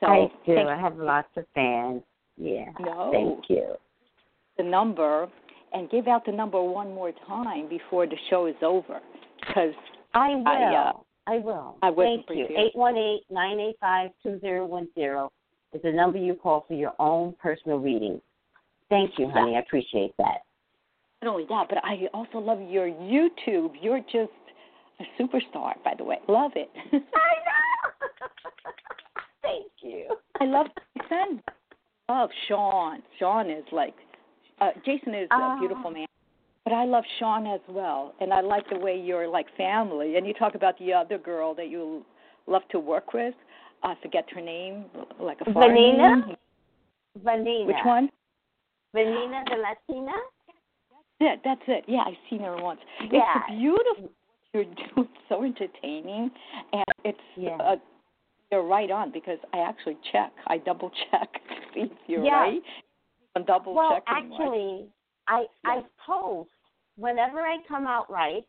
[0.00, 0.56] So I do.
[0.56, 2.02] I have lots of fans.
[2.36, 2.70] Yeah.
[2.80, 3.10] No.
[3.12, 3.74] Thank you.
[4.56, 5.28] the number
[5.72, 9.00] and give out the number one more time before the show is over,
[9.40, 9.74] because
[10.14, 10.48] I will.
[10.48, 10.92] I, uh,
[11.26, 11.76] I will.
[11.82, 12.46] I Thank you.
[12.56, 15.30] Eight one eight nine eight five two zero one zero
[15.72, 18.20] is the number you call for your own personal reading.
[18.88, 19.56] Thank you, honey.
[19.56, 20.38] I appreciate that.
[21.22, 23.72] not only that, but I also love your YouTube.
[23.80, 24.32] You're just
[24.98, 26.16] a superstar, by the way.
[26.28, 26.70] Love it.
[26.92, 27.02] I know.
[29.42, 30.06] Thank you.
[30.40, 31.40] I love Jason.
[32.08, 33.02] Love Sean.
[33.18, 33.94] Sean is like
[34.60, 35.58] uh, Jason is a Ah.
[35.58, 36.06] beautiful man,
[36.64, 40.16] but I love Sean as well, and I like the way you're like family.
[40.16, 42.04] And you talk about the other girl that you
[42.46, 43.34] love to work with.
[43.82, 44.84] I forget her name,
[45.18, 46.26] like a Vanina?
[46.26, 46.36] name.
[47.24, 47.66] Vanina.
[47.66, 48.10] Which one?
[48.94, 50.12] Vanina the Latina?
[51.20, 51.84] Yeah, that's it.
[51.86, 52.80] Yeah, I've seen her once.
[53.10, 53.22] Yeah.
[53.36, 54.10] It's beautiful.
[54.52, 56.30] You're doing so entertaining,
[56.72, 57.56] and it's Yeah.
[57.56, 57.76] uh,
[58.50, 60.32] you're right on because I actually check.
[60.48, 62.40] I double check to see if you're Yeah.
[62.40, 62.62] right.
[63.36, 64.30] I'm double Well, checking.
[64.30, 64.40] right?
[64.40, 64.86] actually,
[65.28, 66.50] I I post
[66.96, 68.44] whenever I come out right.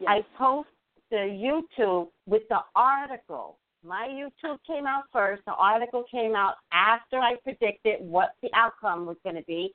[0.00, 0.08] Yes.
[0.08, 0.68] I post
[1.10, 3.58] the YouTube with the article.
[3.84, 5.42] My YouTube came out first.
[5.46, 9.74] The article came out after I predicted what the outcome was going to be.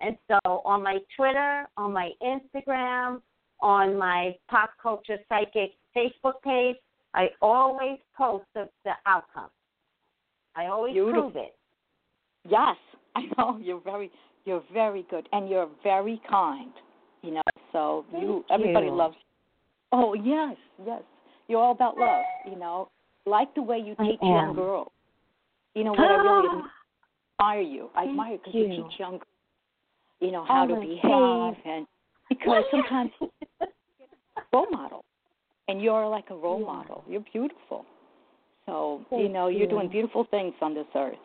[0.00, 3.20] And so on my Twitter, on my Instagram,
[3.60, 6.76] on my Pop Culture Psychic Facebook page,
[7.14, 9.50] I always post the, the outcome.
[10.56, 11.30] I always Beautiful.
[11.30, 11.54] prove it.
[12.48, 12.76] Yes,
[13.16, 14.10] I know you're very
[14.44, 16.72] you're very good and you're very kind.
[17.22, 18.94] You know, so you Thank everybody you.
[18.94, 19.16] loves.
[19.92, 21.02] Oh yes, yes,
[21.48, 22.24] you're all about love.
[22.50, 22.88] You know,
[23.26, 24.90] like the way you teach young girls.
[25.74, 26.48] You know what I really
[27.40, 27.90] admire you.
[27.94, 28.60] I Thank admire because you.
[28.62, 29.22] you teach young, girls,
[30.20, 31.56] you know how Oh, to behave God.
[31.64, 31.86] and
[32.28, 33.10] because sometimes
[34.52, 35.04] role model,
[35.68, 36.66] and you're like a role Yeah.
[36.66, 37.04] model.
[37.08, 37.86] You're beautiful.
[38.66, 41.18] So you know you're doing beautiful things on this earth.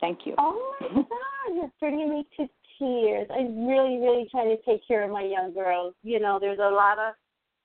[0.00, 0.34] Thank you.
[0.38, 3.28] Oh my God, you're bringing me to tears.
[3.30, 5.94] I'm really, really trying to take care of my young girls.
[6.02, 7.14] You know, there's a lot of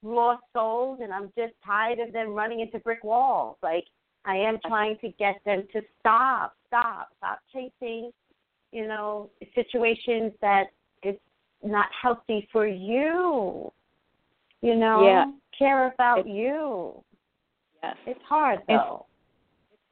[0.03, 3.57] lost souls, and I'm just tired of them running into brick walls.
[3.63, 3.85] Like,
[4.25, 8.11] I am trying to get them to stop, stop, stop chasing,
[8.71, 10.65] you know, situations that
[11.03, 11.15] is
[11.63, 13.71] not healthy for you.
[14.61, 15.31] You know, Yeah.
[15.57, 17.03] care about It's- you.
[17.83, 17.97] Yes.
[18.07, 19.05] It's hard It's- though.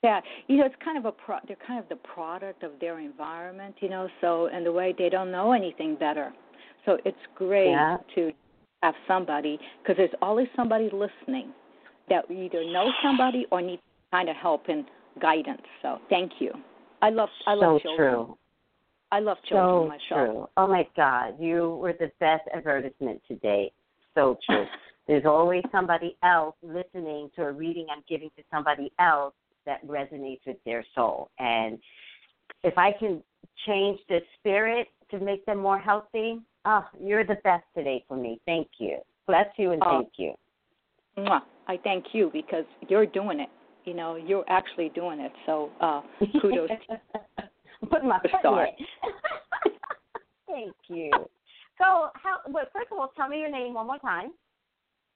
[0.04, 1.38] Yeah, you know, it's kind of a pro.
[1.48, 4.08] They're kind of the product of their environment, you know.
[4.22, 6.34] So, and the way they don't know anything better.
[6.86, 7.98] So it's great Yeah.
[8.16, 8.34] to
[8.84, 11.54] have somebody because there's always somebody listening
[12.10, 14.86] that either knows somebody or needs kind of help and
[15.22, 15.62] guidance.
[15.82, 16.52] So, thank you.
[17.02, 17.98] I love I love so children.
[17.98, 18.38] true.
[19.12, 20.00] I love children So myself.
[20.34, 20.50] true.
[20.58, 23.72] Oh my God, you were the best advertisement to date.
[24.16, 24.66] So true.
[25.08, 29.34] There's always somebody else listening to a reading I'm giving to somebody else
[29.66, 31.30] that resonates with their soul.
[31.40, 31.80] And
[32.64, 33.22] if I can
[33.66, 38.40] change the spirit to make them more healthy, oh, you're the best today for me.
[38.46, 38.98] Thank you.
[39.28, 40.00] Bless you and Oh.
[40.00, 40.34] thank you.
[41.18, 41.42] Mwah.
[41.68, 43.50] I thank you because you're doing it.
[43.86, 45.32] You know, you're actually doing it.
[45.46, 46.02] So, uh
[46.42, 46.70] kudos.
[47.90, 48.70] Putting my foot.
[50.48, 51.12] Thank you.
[51.78, 52.38] So, how?
[52.48, 54.32] Well, first of all, tell me your name one more time.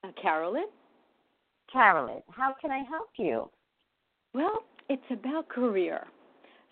[0.04, 0.66] uh, Carolyn.
[1.72, 2.22] Carolyn.
[2.30, 3.50] How can I help you?
[4.34, 6.06] Well, it's about career.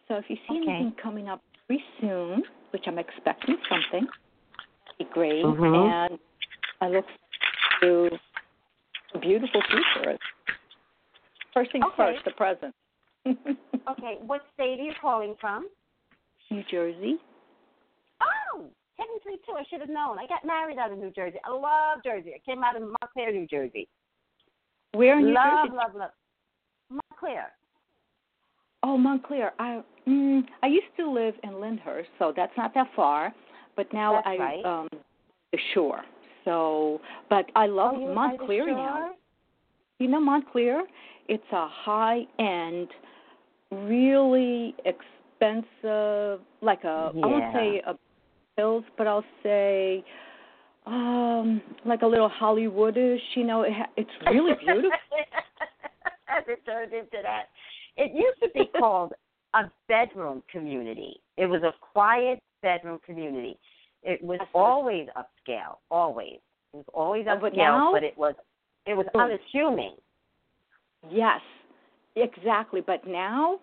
[0.08, 0.70] So if you see Okay.
[0.70, 4.08] anything coming up very soon, which I'm expecting something,
[4.98, 5.44] be great.
[5.44, 5.76] Mhm.
[5.76, 6.20] And
[6.82, 7.06] I look
[7.82, 8.20] to
[9.14, 10.18] a beautiful future.
[11.54, 11.96] First things Okay.
[11.96, 12.76] first, the present.
[13.88, 15.70] Okay, what state are you calling from?
[16.50, 17.20] New Jersey.
[18.20, 18.72] Oh,
[19.24, 19.54] three two.
[19.54, 20.18] I should have known.
[20.20, 21.40] I got married out of New Jersey.
[21.44, 22.34] I love Jersey.
[22.36, 23.88] I came out of Montclair, New Jersey.
[24.94, 25.76] Where in New love, Jersey?
[25.76, 26.12] love, love.
[27.22, 27.52] Montclair.
[28.84, 29.54] Oh, Montclair.
[29.60, 33.34] I mm, I used to live in Lyndhurst, so that's not that far.
[33.76, 34.66] But now That's I right.
[34.66, 34.90] um
[35.52, 36.04] the shore.
[36.44, 39.12] So, but I love oh, you were by the Montclair now.
[40.00, 40.84] You know Montclair?
[41.28, 42.90] It's a high end,
[43.72, 47.96] really expensive, like a I won't say a
[48.58, 50.04] hills, but I'll say
[50.86, 53.20] um like a little Hollywoodish.
[53.36, 54.92] You know, it it's really beautiful.
[56.48, 57.46] It turned into that.
[57.98, 59.14] It used to be called
[59.54, 61.22] a bedroom community.
[61.38, 63.58] It was a quiet bedroom community.
[64.04, 66.40] It was always upscale, always.
[66.74, 68.36] It was always Oh, but upscale, now- but it was
[68.86, 69.20] it was Oh.
[69.22, 69.96] unassuming.
[71.10, 71.42] yes,
[72.16, 72.82] exactly.
[72.82, 73.60] But now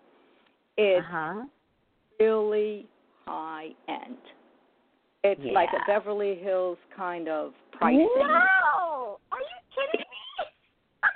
[0.76, 1.44] it's Uh-huh.
[2.18, 2.88] really
[3.26, 4.18] high end.
[5.24, 8.08] It's like a Beverly Hills kind of pricing.
[8.16, 9.18] No!
[9.30, 10.01] Are you kidding me?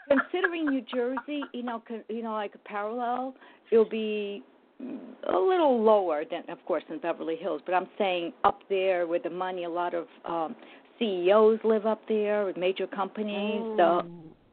[0.09, 3.35] Considering New Jersey, you know, you know, like a parallel,
[3.71, 4.43] it'll be
[4.81, 7.63] a little lower than, of course, in Beverly Hills.
[7.65, 10.55] But I'm saying up there with the money, a lot of um,
[10.99, 13.63] CEOs live up there with major companies.
[13.77, 14.03] The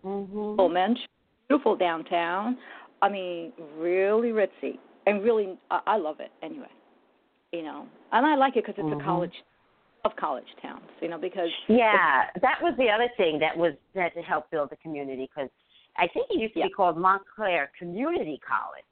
[0.06, 0.74] mm-hmm.
[0.74, 1.06] mention,
[1.48, 2.58] beautiful downtown.
[3.02, 6.68] I mean, really ritzy and really, I, I love it anyway.
[7.52, 9.02] You know, and I like it because it's Mhm.
[9.02, 9.44] a college
[10.06, 10.84] of college towns.
[11.02, 14.70] You know, because Yeah, that was the other thing that was that to help build
[14.70, 15.50] the community because
[15.98, 16.68] I think it used to Yeah.
[16.68, 18.84] be called Montclair Community College,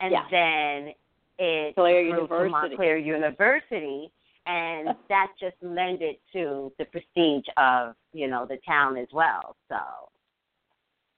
[0.00, 0.26] and Yeah.
[0.30, 0.94] then
[1.38, 4.10] it Montclair grew to Montclair University,
[4.46, 9.56] and that just lended to the prestige of you know the town as well.
[9.68, 9.78] So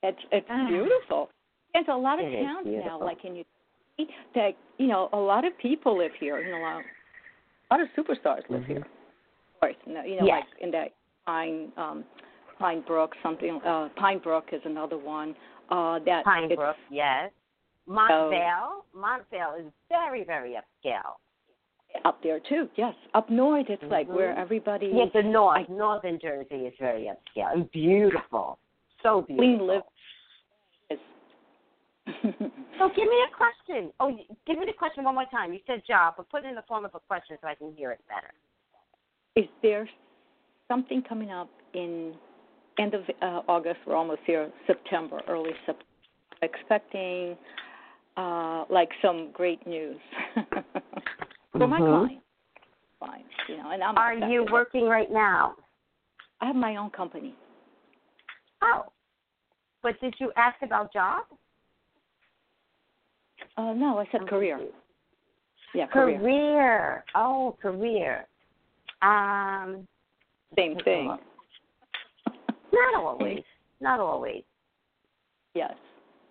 [0.03, 0.67] It's it's Ah.
[0.69, 1.31] beautiful.
[1.73, 3.45] There's a lot of It towns now, like in you
[3.97, 6.39] see that you know a lot of people live here.
[6.41, 6.85] You know, a lot,
[7.71, 8.67] a lot of superstars live Mhm.
[8.67, 8.87] here.
[9.65, 10.45] Of course, you know, Yes.
[10.51, 10.93] like in that
[11.27, 12.05] Pine um,
[12.59, 13.61] Pine Brook, something.
[13.63, 15.35] Uh, Pine Brook is another one.
[15.71, 17.31] Uh, that Pine Brook, yes.
[17.89, 21.17] Montvale, Montvale is very very upscale.
[22.05, 22.69] up there too.
[22.77, 24.39] Yes, up north, it's like where Mhm.
[24.39, 28.59] everybody Yes, the north, I- northern Jersey is very upscale and beautiful,
[29.01, 29.37] so beautiful.
[29.37, 29.83] clean live.
[32.79, 33.93] So give me a question.
[34.01, 34.11] Oh,
[34.47, 35.53] give me the question one more time.
[35.53, 37.73] You said job, but put it in the form of a question so I can
[37.77, 38.33] hear it better.
[39.37, 39.89] Is there
[40.69, 42.15] something coming up in
[42.79, 43.81] end of uh, August?
[43.87, 44.51] We're almost here.
[44.67, 45.85] September, early September.
[46.43, 47.37] Expecting
[48.17, 49.97] uh, like some great news
[51.53, 51.87] for my Mhm.
[51.89, 52.25] clients.
[53.01, 53.97] Fine, you know, and I'm.
[53.97, 54.31] Are affected.
[54.33, 55.55] you working right now?
[56.41, 57.35] I have my own company.
[58.63, 58.87] Oh,
[59.83, 61.25] but did you ask about job?
[63.57, 64.59] Uh, no, I said Oh, career.
[64.59, 64.75] shoot.
[65.75, 66.19] Yeah, career.
[66.19, 67.05] Career.
[67.15, 68.27] Oh, career.
[69.03, 69.87] Um,
[70.57, 71.17] Same thing.
[72.73, 73.43] not always.
[73.81, 74.43] Not always.
[75.55, 75.75] Yes.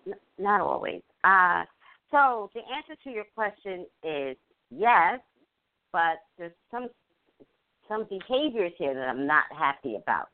[0.06, 1.02] N- not always.
[1.24, 1.64] Uh,
[2.10, 4.36] so the answer to your question is
[4.70, 5.20] yes,
[5.92, 6.88] but there's some
[7.88, 10.28] some behaviors here that I'm not happy about.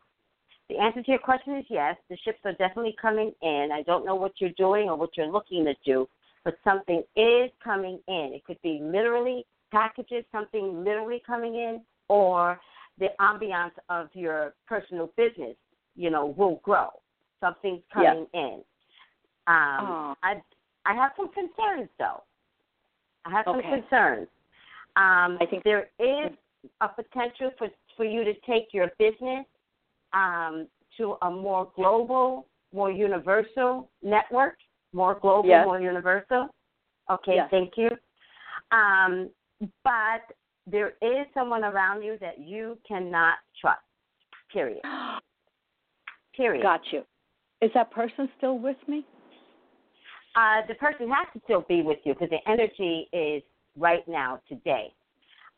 [0.68, 1.96] The answer to your question is yes.
[2.08, 3.70] The ships are definitely coming in.
[3.72, 6.08] I don't know what you're doing or what you're looking to do,
[6.44, 8.30] but something is coming in.
[8.34, 11.80] It could be literally packages, something literally coming in,
[12.11, 12.61] or
[12.98, 15.56] the ambiance of your personal business,
[15.94, 16.88] you know, will grow.
[17.40, 18.14] Something's Yeah.
[18.14, 18.64] coming in.
[19.46, 20.16] Um, Oh.
[20.22, 20.42] I
[20.86, 22.22] I have some concerns though.
[23.26, 24.28] I have some concerns.
[24.96, 26.32] Um, I think- there is
[26.80, 29.46] a potential for for you to take your business
[30.12, 34.56] um, to a more global, more universal network,
[34.92, 35.64] more global, Yes.
[35.64, 36.48] more universal.
[37.08, 37.50] Okay, Yes.
[37.50, 37.90] thank you.
[38.72, 39.30] Um,
[39.84, 40.22] but
[40.70, 43.80] there is someone around you that you cannot trust.
[44.52, 44.80] Period.
[46.36, 46.62] Period.
[46.62, 47.02] Got you.
[47.60, 49.04] Is that person still with me?
[50.36, 53.42] Uh, the person has to still be with you because the energy is
[53.76, 54.92] right now today.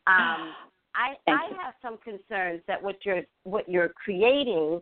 [0.07, 0.53] Um,
[0.95, 4.81] I I have some concerns that what you're what you're creating,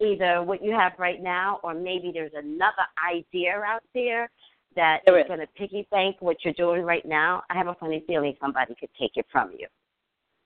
[0.00, 4.30] either what you have right now, or maybe there's another idea out there
[4.76, 7.42] that There is going to piggy bank what you're doing right now.
[7.50, 9.66] I have a funny feeling somebody could take it from you.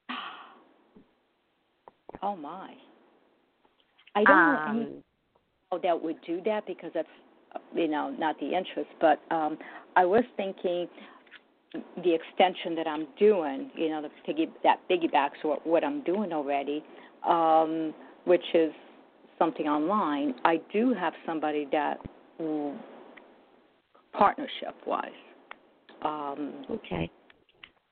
[2.22, 2.72] Oh my.
[4.14, 4.88] I don't know Um,
[5.72, 7.08] how that would do that because that's
[7.74, 9.56] you know not the interest but um
[9.96, 10.88] i was thinking
[11.72, 16.32] the extension that i'm doing you know the piggy that piggybacks what what i'm doing
[16.32, 16.82] already
[17.28, 17.94] um
[18.24, 18.72] which is
[19.38, 21.98] something online i do have somebody that
[24.16, 25.10] partnership wise
[26.02, 27.10] um okay.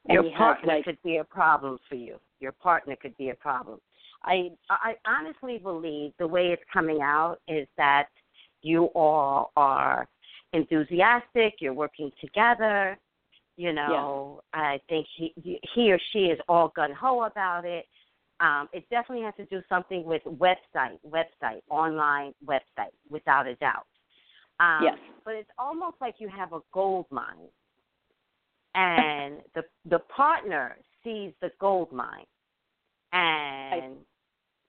[0.08, 2.18] and Your partner like- could be a problem for you.
[2.40, 3.80] Your partner could be a problem.
[4.24, 8.08] I I honestly believe the way it's coming out is that
[8.62, 10.08] you all are
[10.52, 11.54] enthusiastic.
[11.60, 12.98] You're working together.
[13.56, 15.34] You know, I think he
[15.74, 17.86] he or she is all gun ho about it.
[18.40, 23.86] Um, it definitely has to do something with website, website, online website, without a doubt.
[24.60, 24.98] Um, Yes.
[25.24, 27.48] But it's almost like you have a gold mine,
[28.74, 32.26] and the the partner sees the gold mine,
[33.12, 33.96] and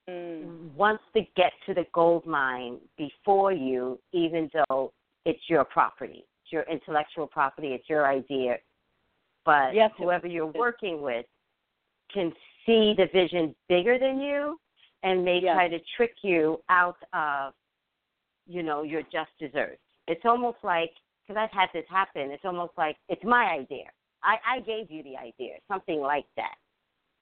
[0.09, 4.91] mm, wants to get to the gold mine before you, even though
[5.25, 8.57] it's your property, it's your intellectual property, it's your idea.
[9.45, 11.25] But Yes, whoever you're working with
[12.13, 12.31] can
[12.65, 14.59] see the vision bigger than you
[15.03, 15.55] and may Yes.
[15.55, 17.53] try to trick you out of,
[18.47, 19.79] you know, your just desserts.
[20.07, 20.91] It's almost like,
[21.27, 23.85] because I've had this happen, it's almost like it's my idea.
[24.23, 26.55] I, I gave you the idea, something like that.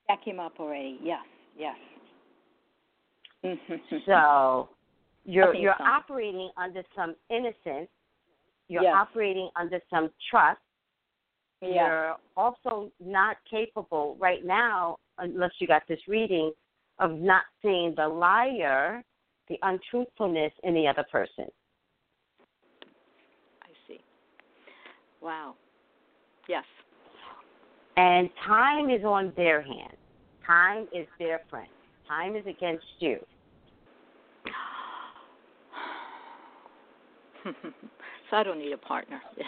[0.07, 1.25] that came up already yes
[1.57, 1.75] yes.
[4.05, 4.69] So
[5.25, 5.83] you're you're so.
[5.83, 7.89] operating under some innocence.
[8.67, 8.95] You're Yes.
[8.95, 10.59] operating under some trust.
[11.61, 16.51] yeah You're also not capable right now, unless you got this reading,
[16.99, 19.03] of not seeing the liar,
[19.51, 21.45] the untruthfulness in the other person.
[23.63, 23.99] i see
[25.21, 25.53] wow
[26.47, 26.63] yes
[27.97, 29.97] And time is on their hand.
[30.47, 31.67] Time is their friend.
[32.07, 33.17] Time is against you.
[38.29, 39.21] so I don't need a partner.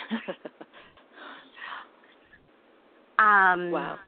[3.19, 3.99] Um, wow.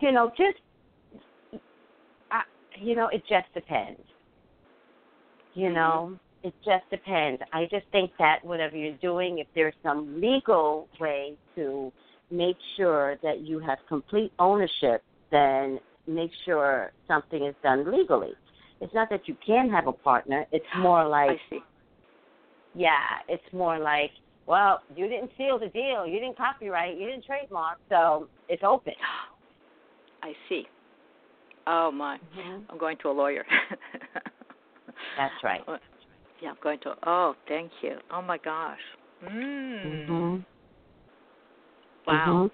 [0.00, 0.58] you know, just
[2.30, 2.42] uh,
[2.78, 4.00] you know, it just depends.
[5.54, 5.74] You Mhm.
[5.74, 7.42] know, it just depends.
[7.52, 11.92] I just think that whatever you're doing, if there's some legal way to
[12.30, 18.34] make sure that you have complete ownership, then make sure something is done legally.
[18.80, 20.46] It's not that you can have a partner.
[20.52, 21.40] It's more like
[22.74, 24.10] yeah, it's more like,
[24.46, 28.94] well, you didn't seal the deal, you didn't copyright, you didn't trademark, so it's open.
[30.22, 30.66] I see.
[31.66, 32.18] Oh my.
[32.68, 33.44] I'm going to a lawyer.
[35.16, 35.60] That's right.
[36.42, 36.94] Yeah, I'm going to.
[37.06, 37.96] Oh, thank you.
[38.10, 38.78] Oh my gosh.
[39.24, 40.06] Mm.
[40.06, 40.36] hmm
[42.06, 42.50] Wow.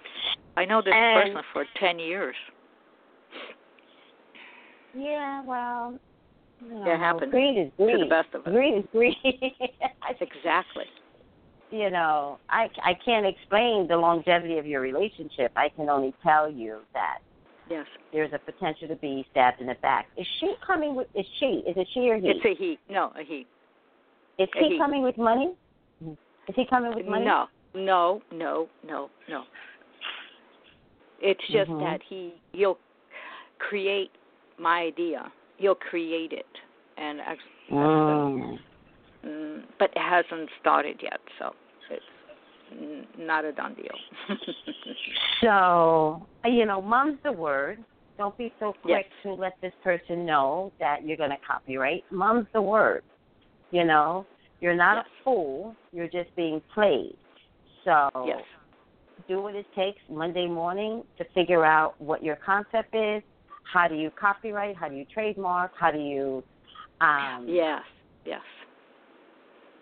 [0.57, 2.37] I know this And- person for ten years.
[4.97, 5.99] Yeah, well,
[6.61, 8.53] you know, It happens Greed is to the best of us.
[8.53, 9.17] Greed is greed.
[10.03, 10.85] I, Exactly.
[11.71, 15.53] you know, I I can't explain the longevity of your relationship.
[15.57, 17.19] I can only tell you that
[17.71, 17.87] Yes.
[18.13, 20.07] there's a potential to be stabbed in the back.
[20.17, 21.07] Is she coming with?
[21.15, 21.63] Is she?
[21.67, 22.29] Is it she or he?
[22.29, 22.79] It's a he.
[22.91, 23.47] No, a he.
[24.43, 24.79] is a he he.
[24.79, 25.53] coming with money?
[26.49, 27.25] Is he coming with money?
[27.25, 27.47] No.
[27.75, 29.45] no, no, no, no.
[31.23, 31.81] It's just Mhm.
[31.81, 32.79] that he he'll
[33.59, 34.11] create
[34.59, 35.31] my idea.
[35.59, 36.47] He'll create it,
[36.97, 38.59] and ex- Mm.
[39.25, 41.55] mm, but it hasn't started yet, so
[42.73, 44.37] n- not a done deal.
[45.43, 47.79] So, you know, mum's the word.
[48.19, 49.23] Don't be so quick Yes.
[49.23, 52.05] to let this person know that you're going to copyright.
[52.11, 53.03] Mum's the word.
[53.71, 54.27] You know,
[54.61, 55.07] you're not Yes.
[55.07, 55.75] a fool.
[55.93, 57.17] You're just being played.
[57.85, 58.43] So, yes.
[59.29, 63.23] do what it takes Monday morning to figure out what your concept is.
[63.73, 64.77] How do you copyright?
[64.77, 65.73] How do you trademark?
[65.79, 66.43] How do you,
[67.01, 67.83] um, Yes.
[68.27, 68.43] Yes.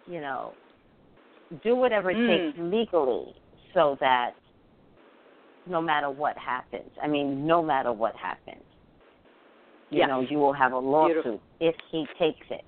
[0.06, 0.52] you know,
[1.62, 2.26] do whatever it Mm.
[2.52, 3.34] takes legally
[3.74, 4.34] so that
[5.66, 8.64] no matter what happens, I mean, no matter what happens,
[9.90, 10.08] you Yes.
[10.08, 11.42] know, you will have a lawsuit Beautiful.
[11.60, 12.64] if he takes it.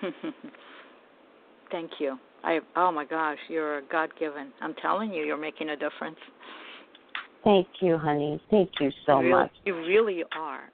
[1.70, 2.18] Thank you.
[2.42, 4.52] I oh my gosh, you're God given.
[4.60, 6.18] I'm telling you, you're making a difference.
[7.42, 8.40] Thank you, honey.
[8.50, 9.52] Thank you so you really, much.
[9.64, 10.70] You really are.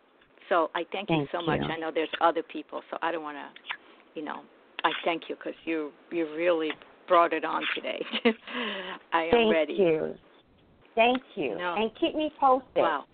[0.49, 1.61] So I thank, you Thank so much.
[1.63, 4.43] I know there's other people, so I don't want to, you know,
[4.85, 6.71] I thank you because you you really
[7.09, 8.05] brought it on today.
[9.13, 9.73] I am Thank ready.
[9.75, 10.15] you.
[10.95, 11.57] Thank you.
[11.57, 11.75] No.
[11.77, 12.69] And keep me posted.
[12.77, 13.05] Wow.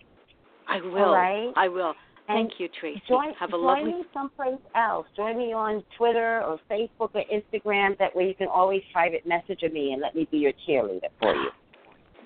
[0.68, 1.12] I will.
[1.12, 1.52] right.
[1.56, 1.94] I will.
[2.28, 3.00] And Thank you, Tracy.
[3.08, 3.92] Join, Have a join lovely.
[3.92, 5.06] me someplace else.
[5.16, 7.96] Join me on Twitter or Facebook or Instagram.
[7.98, 11.32] That way you can always private message me and let me be your cheerleader for
[11.34, 11.50] you.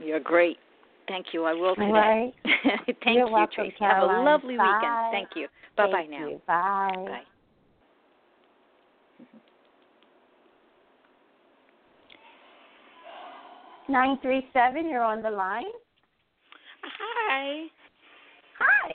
[0.03, 0.57] You're great.
[1.07, 1.45] Thank you.
[1.45, 1.91] I will today.
[1.91, 2.33] Right.
[3.05, 3.75] Thank You're you, welcome, Tracy.
[3.79, 4.11] Caroline.
[4.11, 4.79] Have a lovely Bye.
[4.81, 4.99] weekend.
[5.13, 5.49] Thank you.
[5.77, 6.29] Bye bye Thank now.
[6.29, 6.41] You.
[6.47, 7.05] Bye.
[7.07, 7.21] Bye.
[13.91, 14.89] Nine three seven.
[14.89, 15.65] You're on the line.
[16.85, 17.67] Hi.
[18.61, 18.93] Hi.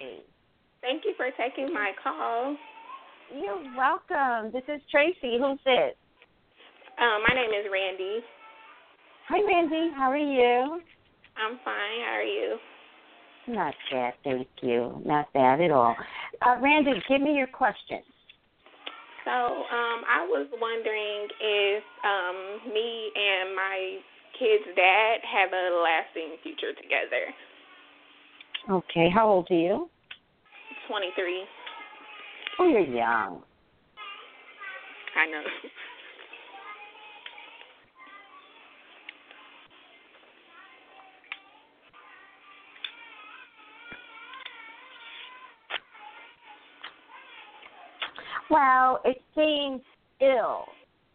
[0.79, 2.55] Thank you for taking my call.
[3.35, 4.53] You're welcome.
[4.53, 5.37] This is Tracy.
[5.37, 5.95] Who's this?
[6.97, 8.19] Um, my name is Randy.
[9.27, 9.91] Hi, Randy.
[9.97, 10.79] How are you?
[11.35, 11.99] I'm fine.
[12.05, 12.57] How are you?
[13.49, 15.01] Not bad, thank you.
[15.05, 15.95] Not bad at all.
[16.41, 17.99] Uh, Randy, give me your question.
[19.25, 23.97] So, um, I was wondering if um, me and my
[24.39, 27.33] kid's dad have a lasting future together.
[28.69, 29.09] Okay.
[29.13, 29.89] How old are you?
[30.87, 31.43] 23.
[32.59, 33.41] Oh, you're young.
[35.15, 35.43] I know.
[48.49, 49.81] Well, it seems
[50.21, 50.65] ill.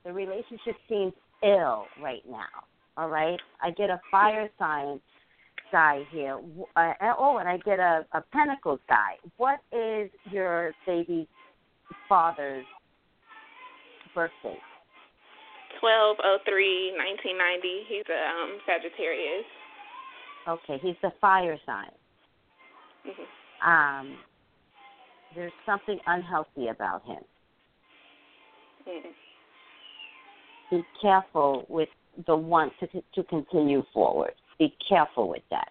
[0.04, 1.12] The relationship seems
[1.42, 2.66] ill right now.
[2.96, 3.40] All right.
[3.62, 5.00] I get a fire sign
[5.72, 6.38] guy here.
[6.76, 9.14] Uh, oh, and I get a, a pentacles guy.
[9.36, 11.26] What is your baby's
[12.08, 12.66] father's
[14.14, 14.58] birthday?
[15.80, 17.68] 1203 1990.
[17.88, 19.46] He's a um, Sagittarius.
[20.48, 21.90] Okay, he's the fire sign.
[23.04, 24.16] hmm Um,
[25.34, 27.22] there's something unhealthy about him.
[28.88, 29.10] mm
[30.70, 31.88] Be careful with
[32.26, 34.32] the want to to continue forward.
[34.58, 35.68] Be careful with that.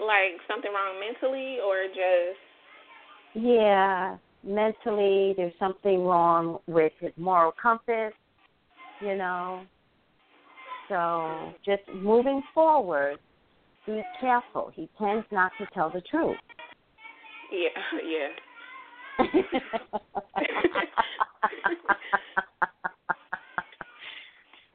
[0.00, 2.38] Like something wrong mentally or just.
[3.34, 8.12] Yeah, mentally, there's something wrong with his moral compass.
[9.00, 9.64] You know,
[10.88, 13.18] so just moving forward,
[13.86, 14.70] be careful.
[14.74, 16.36] He tends not to tell the truth.
[17.52, 17.68] Yeah,
[18.06, 19.18] yeah.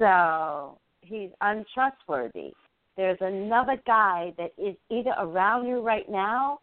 [0.02, 2.54] so he's untrustworthy.
[2.98, 6.60] There's another guy that is either around you right now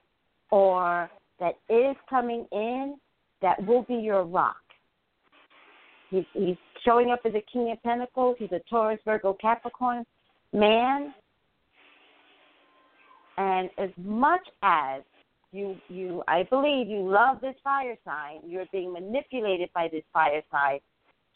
[0.51, 1.09] or
[1.39, 2.97] that is coming in
[3.41, 4.57] that will be your rock.
[6.11, 8.37] He's, he's showing up as a King of Pentacles.
[8.41, 10.05] He's a Taurus, Virgo, Capricorn
[10.53, 11.15] man.
[13.37, 15.03] And as much as
[15.53, 20.43] you you I believe you love this fire sign, you're being manipulated by this fire
[20.51, 20.81] sign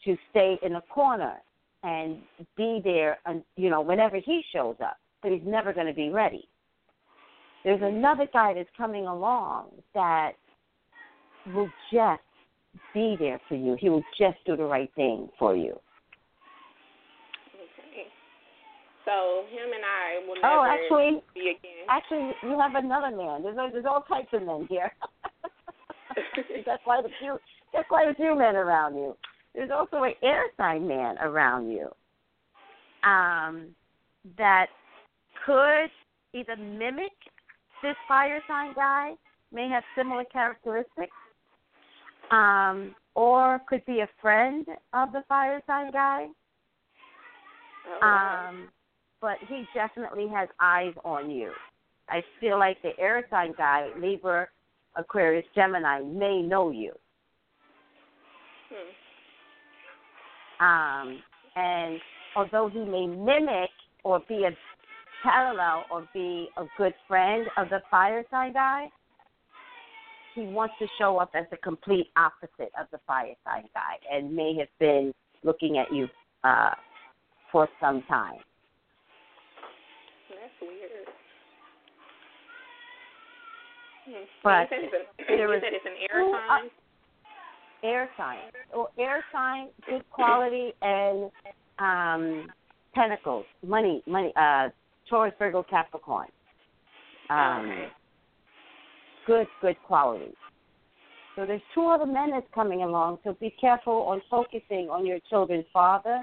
[0.03, 1.37] to stay in a corner
[1.83, 2.17] and
[2.57, 6.09] be there and you know whenever he shows up, but he's never going to be
[6.09, 6.47] ready.
[7.63, 10.31] There's another guy that's coming along that
[11.53, 12.21] will just
[12.93, 13.77] be there for you.
[13.79, 15.79] He will just do the right thing for you.
[17.55, 18.07] Okay.
[19.05, 21.85] So him and I will oh, never Oh, actually, be again.
[21.89, 23.43] actually, you have another man.
[23.43, 24.91] There's there's all types of men here.
[26.65, 27.37] That's quite a few.
[27.71, 29.15] There's quite a few men around you.
[29.53, 31.89] There's also an air sign man around you.
[33.03, 33.75] Um,
[34.37, 34.67] that
[35.45, 35.91] could
[36.33, 37.11] either mimic
[37.81, 39.13] this fire sign guy,
[39.51, 41.11] may have similar characteristics,
[42.31, 46.27] um, or could be a friend of the fire sign guy.
[48.01, 48.69] Oh, Um,
[49.21, 51.51] but he definitely has eyes on you.
[52.09, 54.47] I feel like the air sign guy, Libra,
[54.95, 56.93] Aquarius, Gemini, may know you.
[60.63, 61.19] Um,
[61.57, 61.99] and
[62.37, 63.69] although he may mimic
[64.03, 64.51] or be a
[65.21, 68.87] parallel or be a good friend of the fire sign guy,
[70.35, 74.33] he wants to show up as the complete opposite of the fire sign guy and
[74.33, 76.07] may have been looking at you
[76.43, 76.71] uh,
[77.51, 78.39] for some time.
[80.29, 81.07] That's weird.
[84.05, 84.23] Hmm.
[84.43, 86.69] But you said it's, a, you said it's an air sign.
[87.83, 88.37] Air sign.
[88.73, 91.29] Or air sign, good quality, and
[91.79, 92.47] um,
[92.95, 94.69] pentacles, money, money, uh,
[95.09, 96.27] Taurus, Virgo, Capricorn.
[97.29, 97.89] Um,
[99.25, 100.33] Good, good quality.
[101.35, 105.19] So there's two other men that's coming along, so be careful on focusing on your
[105.29, 106.21] children's father.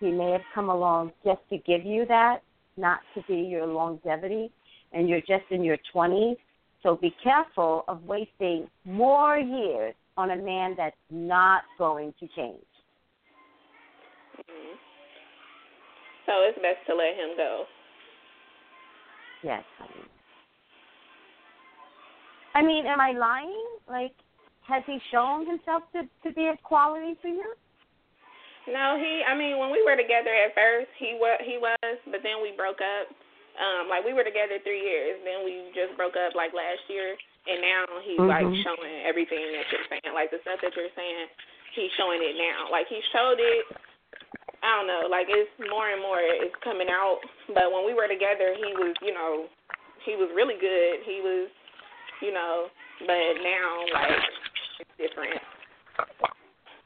[0.00, 2.42] He may have come along just to give you that,
[2.76, 4.50] not to be your longevity,
[4.92, 6.36] and you're just in your 20s.
[6.82, 12.66] So be careful of wasting more years on a man that's not going to change.
[14.34, 14.74] hmm
[16.26, 17.64] So it's best to let him go.
[19.44, 20.02] Yes, honey.
[22.54, 23.70] I mean, am I lying?
[23.86, 24.12] Like,
[24.66, 27.54] has he shown himself to to be of quality for you?
[28.66, 29.22] No, he.
[29.22, 31.38] I mean, when we were together at first, he was.
[31.46, 33.06] He was, but then we broke up.
[33.58, 37.18] Um, like we were together three years, then we just broke up like last year,
[37.48, 38.62] and now he's like Mhm.
[38.62, 41.28] showing everything that you're saying, like the stuff that you're saying.
[41.72, 42.70] He's showing it now.
[42.70, 43.66] Like he showed it.
[44.62, 45.06] I don't know.
[45.08, 47.20] Like it's more and more it's coming out.
[47.48, 49.48] But when we were together, he was, you know,
[50.04, 51.02] he was really good.
[51.04, 51.48] He was,
[52.20, 52.70] you know,
[53.00, 54.22] but now like
[54.80, 55.40] it's different.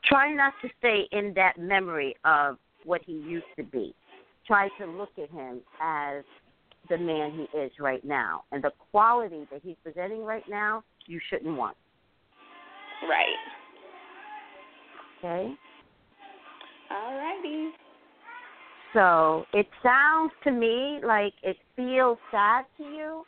[0.05, 3.95] Try not to stay in that memory of what he used to be.
[4.47, 6.25] Try to look at him as
[6.89, 11.21] the man he is right now, and the quality that he's presenting right now, you
[11.31, 11.77] shouldn't want.
[13.09, 13.37] Right.
[15.19, 15.55] Okay.
[16.91, 17.71] All righty.
[18.93, 23.25] So it sounds to me like it feels sad to you,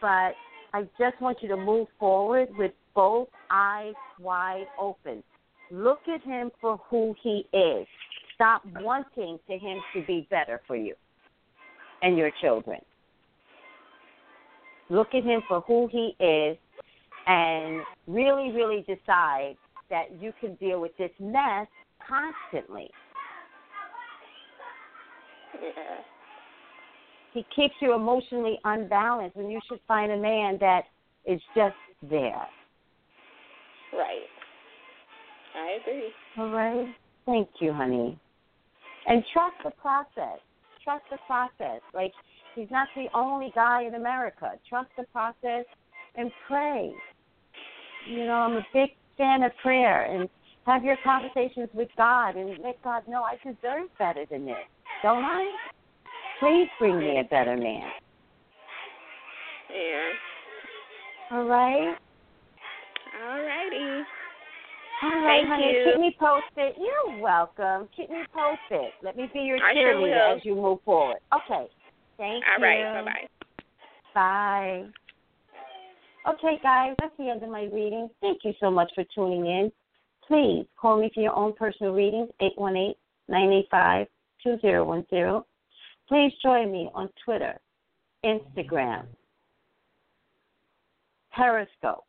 [0.00, 0.34] but
[0.72, 5.22] I just want you to move forward with both eyes wide open.
[5.70, 7.86] Look at him for who he is.
[8.34, 10.94] Stop wanting to him to be better for you
[12.02, 12.80] and your children.
[14.90, 16.56] Look at him for who he is
[17.26, 19.56] and really, really decide
[19.90, 21.66] that you can deal with this mess
[22.06, 22.90] constantly.
[25.60, 25.72] Yeah.
[27.34, 30.82] he keeps you emotionally unbalanced and you should find a man that
[31.26, 32.46] is just there.
[33.92, 34.28] Right.
[35.54, 36.08] I agree.
[36.36, 36.94] All right?
[37.26, 38.18] Thank you, honey.
[39.06, 40.38] And trust the process.
[40.88, 41.82] Trust the process.
[41.92, 42.12] Like
[42.54, 44.52] he's not the only guy in America.
[44.66, 45.66] Trust the process
[46.14, 46.94] and pray.
[48.08, 50.30] You know, I'm a big fan of prayer and
[50.64, 54.56] have your conversations with God and let God know I deserve better than this.
[55.02, 55.50] Don't I?
[56.40, 57.90] Please bring me a better man.
[59.70, 61.36] Yeah.
[61.36, 61.96] All right?
[63.26, 64.04] All righty.
[65.02, 65.72] All right, Thank honey.
[65.72, 65.92] you.
[65.92, 66.74] Keep me posted.
[66.76, 67.88] You're welcome.
[67.96, 68.90] Keep me posted.
[69.02, 71.18] Let me be your I sure cheerleader as you move forward.
[71.32, 71.68] Okay.
[72.16, 72.64] Thank All you.
[72.64, 73.04] right.
[73.04, 73.12] Bye
[74.14, 74.14] bye.
[74.14, 74.86] Bye.
[76.28, 78.10] Okay, guys, that's the end of my reading.
[78.20, 79.72] Thank you so much for tuning in.
[80.26, 82.28] Please call me for your own personal readings,
[83.30, 85.42] 818-985-2010.
[86.06, 87.58] Please join me on Twitter,
[88.24, 89.06] Instagram,
[91.32, 92.04] Periscope.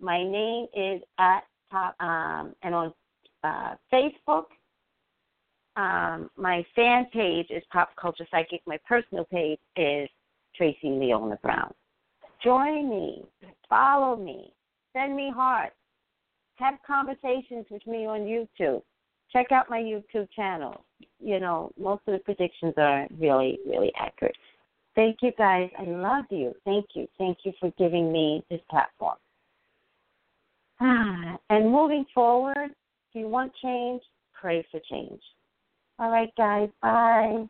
[0.00, 1.44] My name is at
[1.74, 2.92] top, um, and on
[3.42, 4.44] uh, Facebook,
[5.76, 8.60] um, my fan page is Pop Culture Psychic.
[8.66, 10.08] My personal page is
[10.56, 11.72] Tracy Leona Brown.
[12.42, 13.24] Join me,
[13.68, 14.52] follow me,
[14.92, 15.74] send me hearts,
[16.56, 18.82] have conversations with me on YouTube.
[19.32, 20.84] Check out my YouTube channel.
[21.18, 24.36] You know, most of the predictions are really, really accurate.
[24.94, 25.70] Thank you guys.
[25.76, 26.54] I love you.
[26.64, 27.08] Thank you.
[27.18, 29.16] Thank you for giving me this platform.
[31.50, 34.02] And moving forward, if you want change,
[34.32, 35.20] pray for change.
[35.98, 36.68] All right, guys.
[36.82, 37.46] Bye.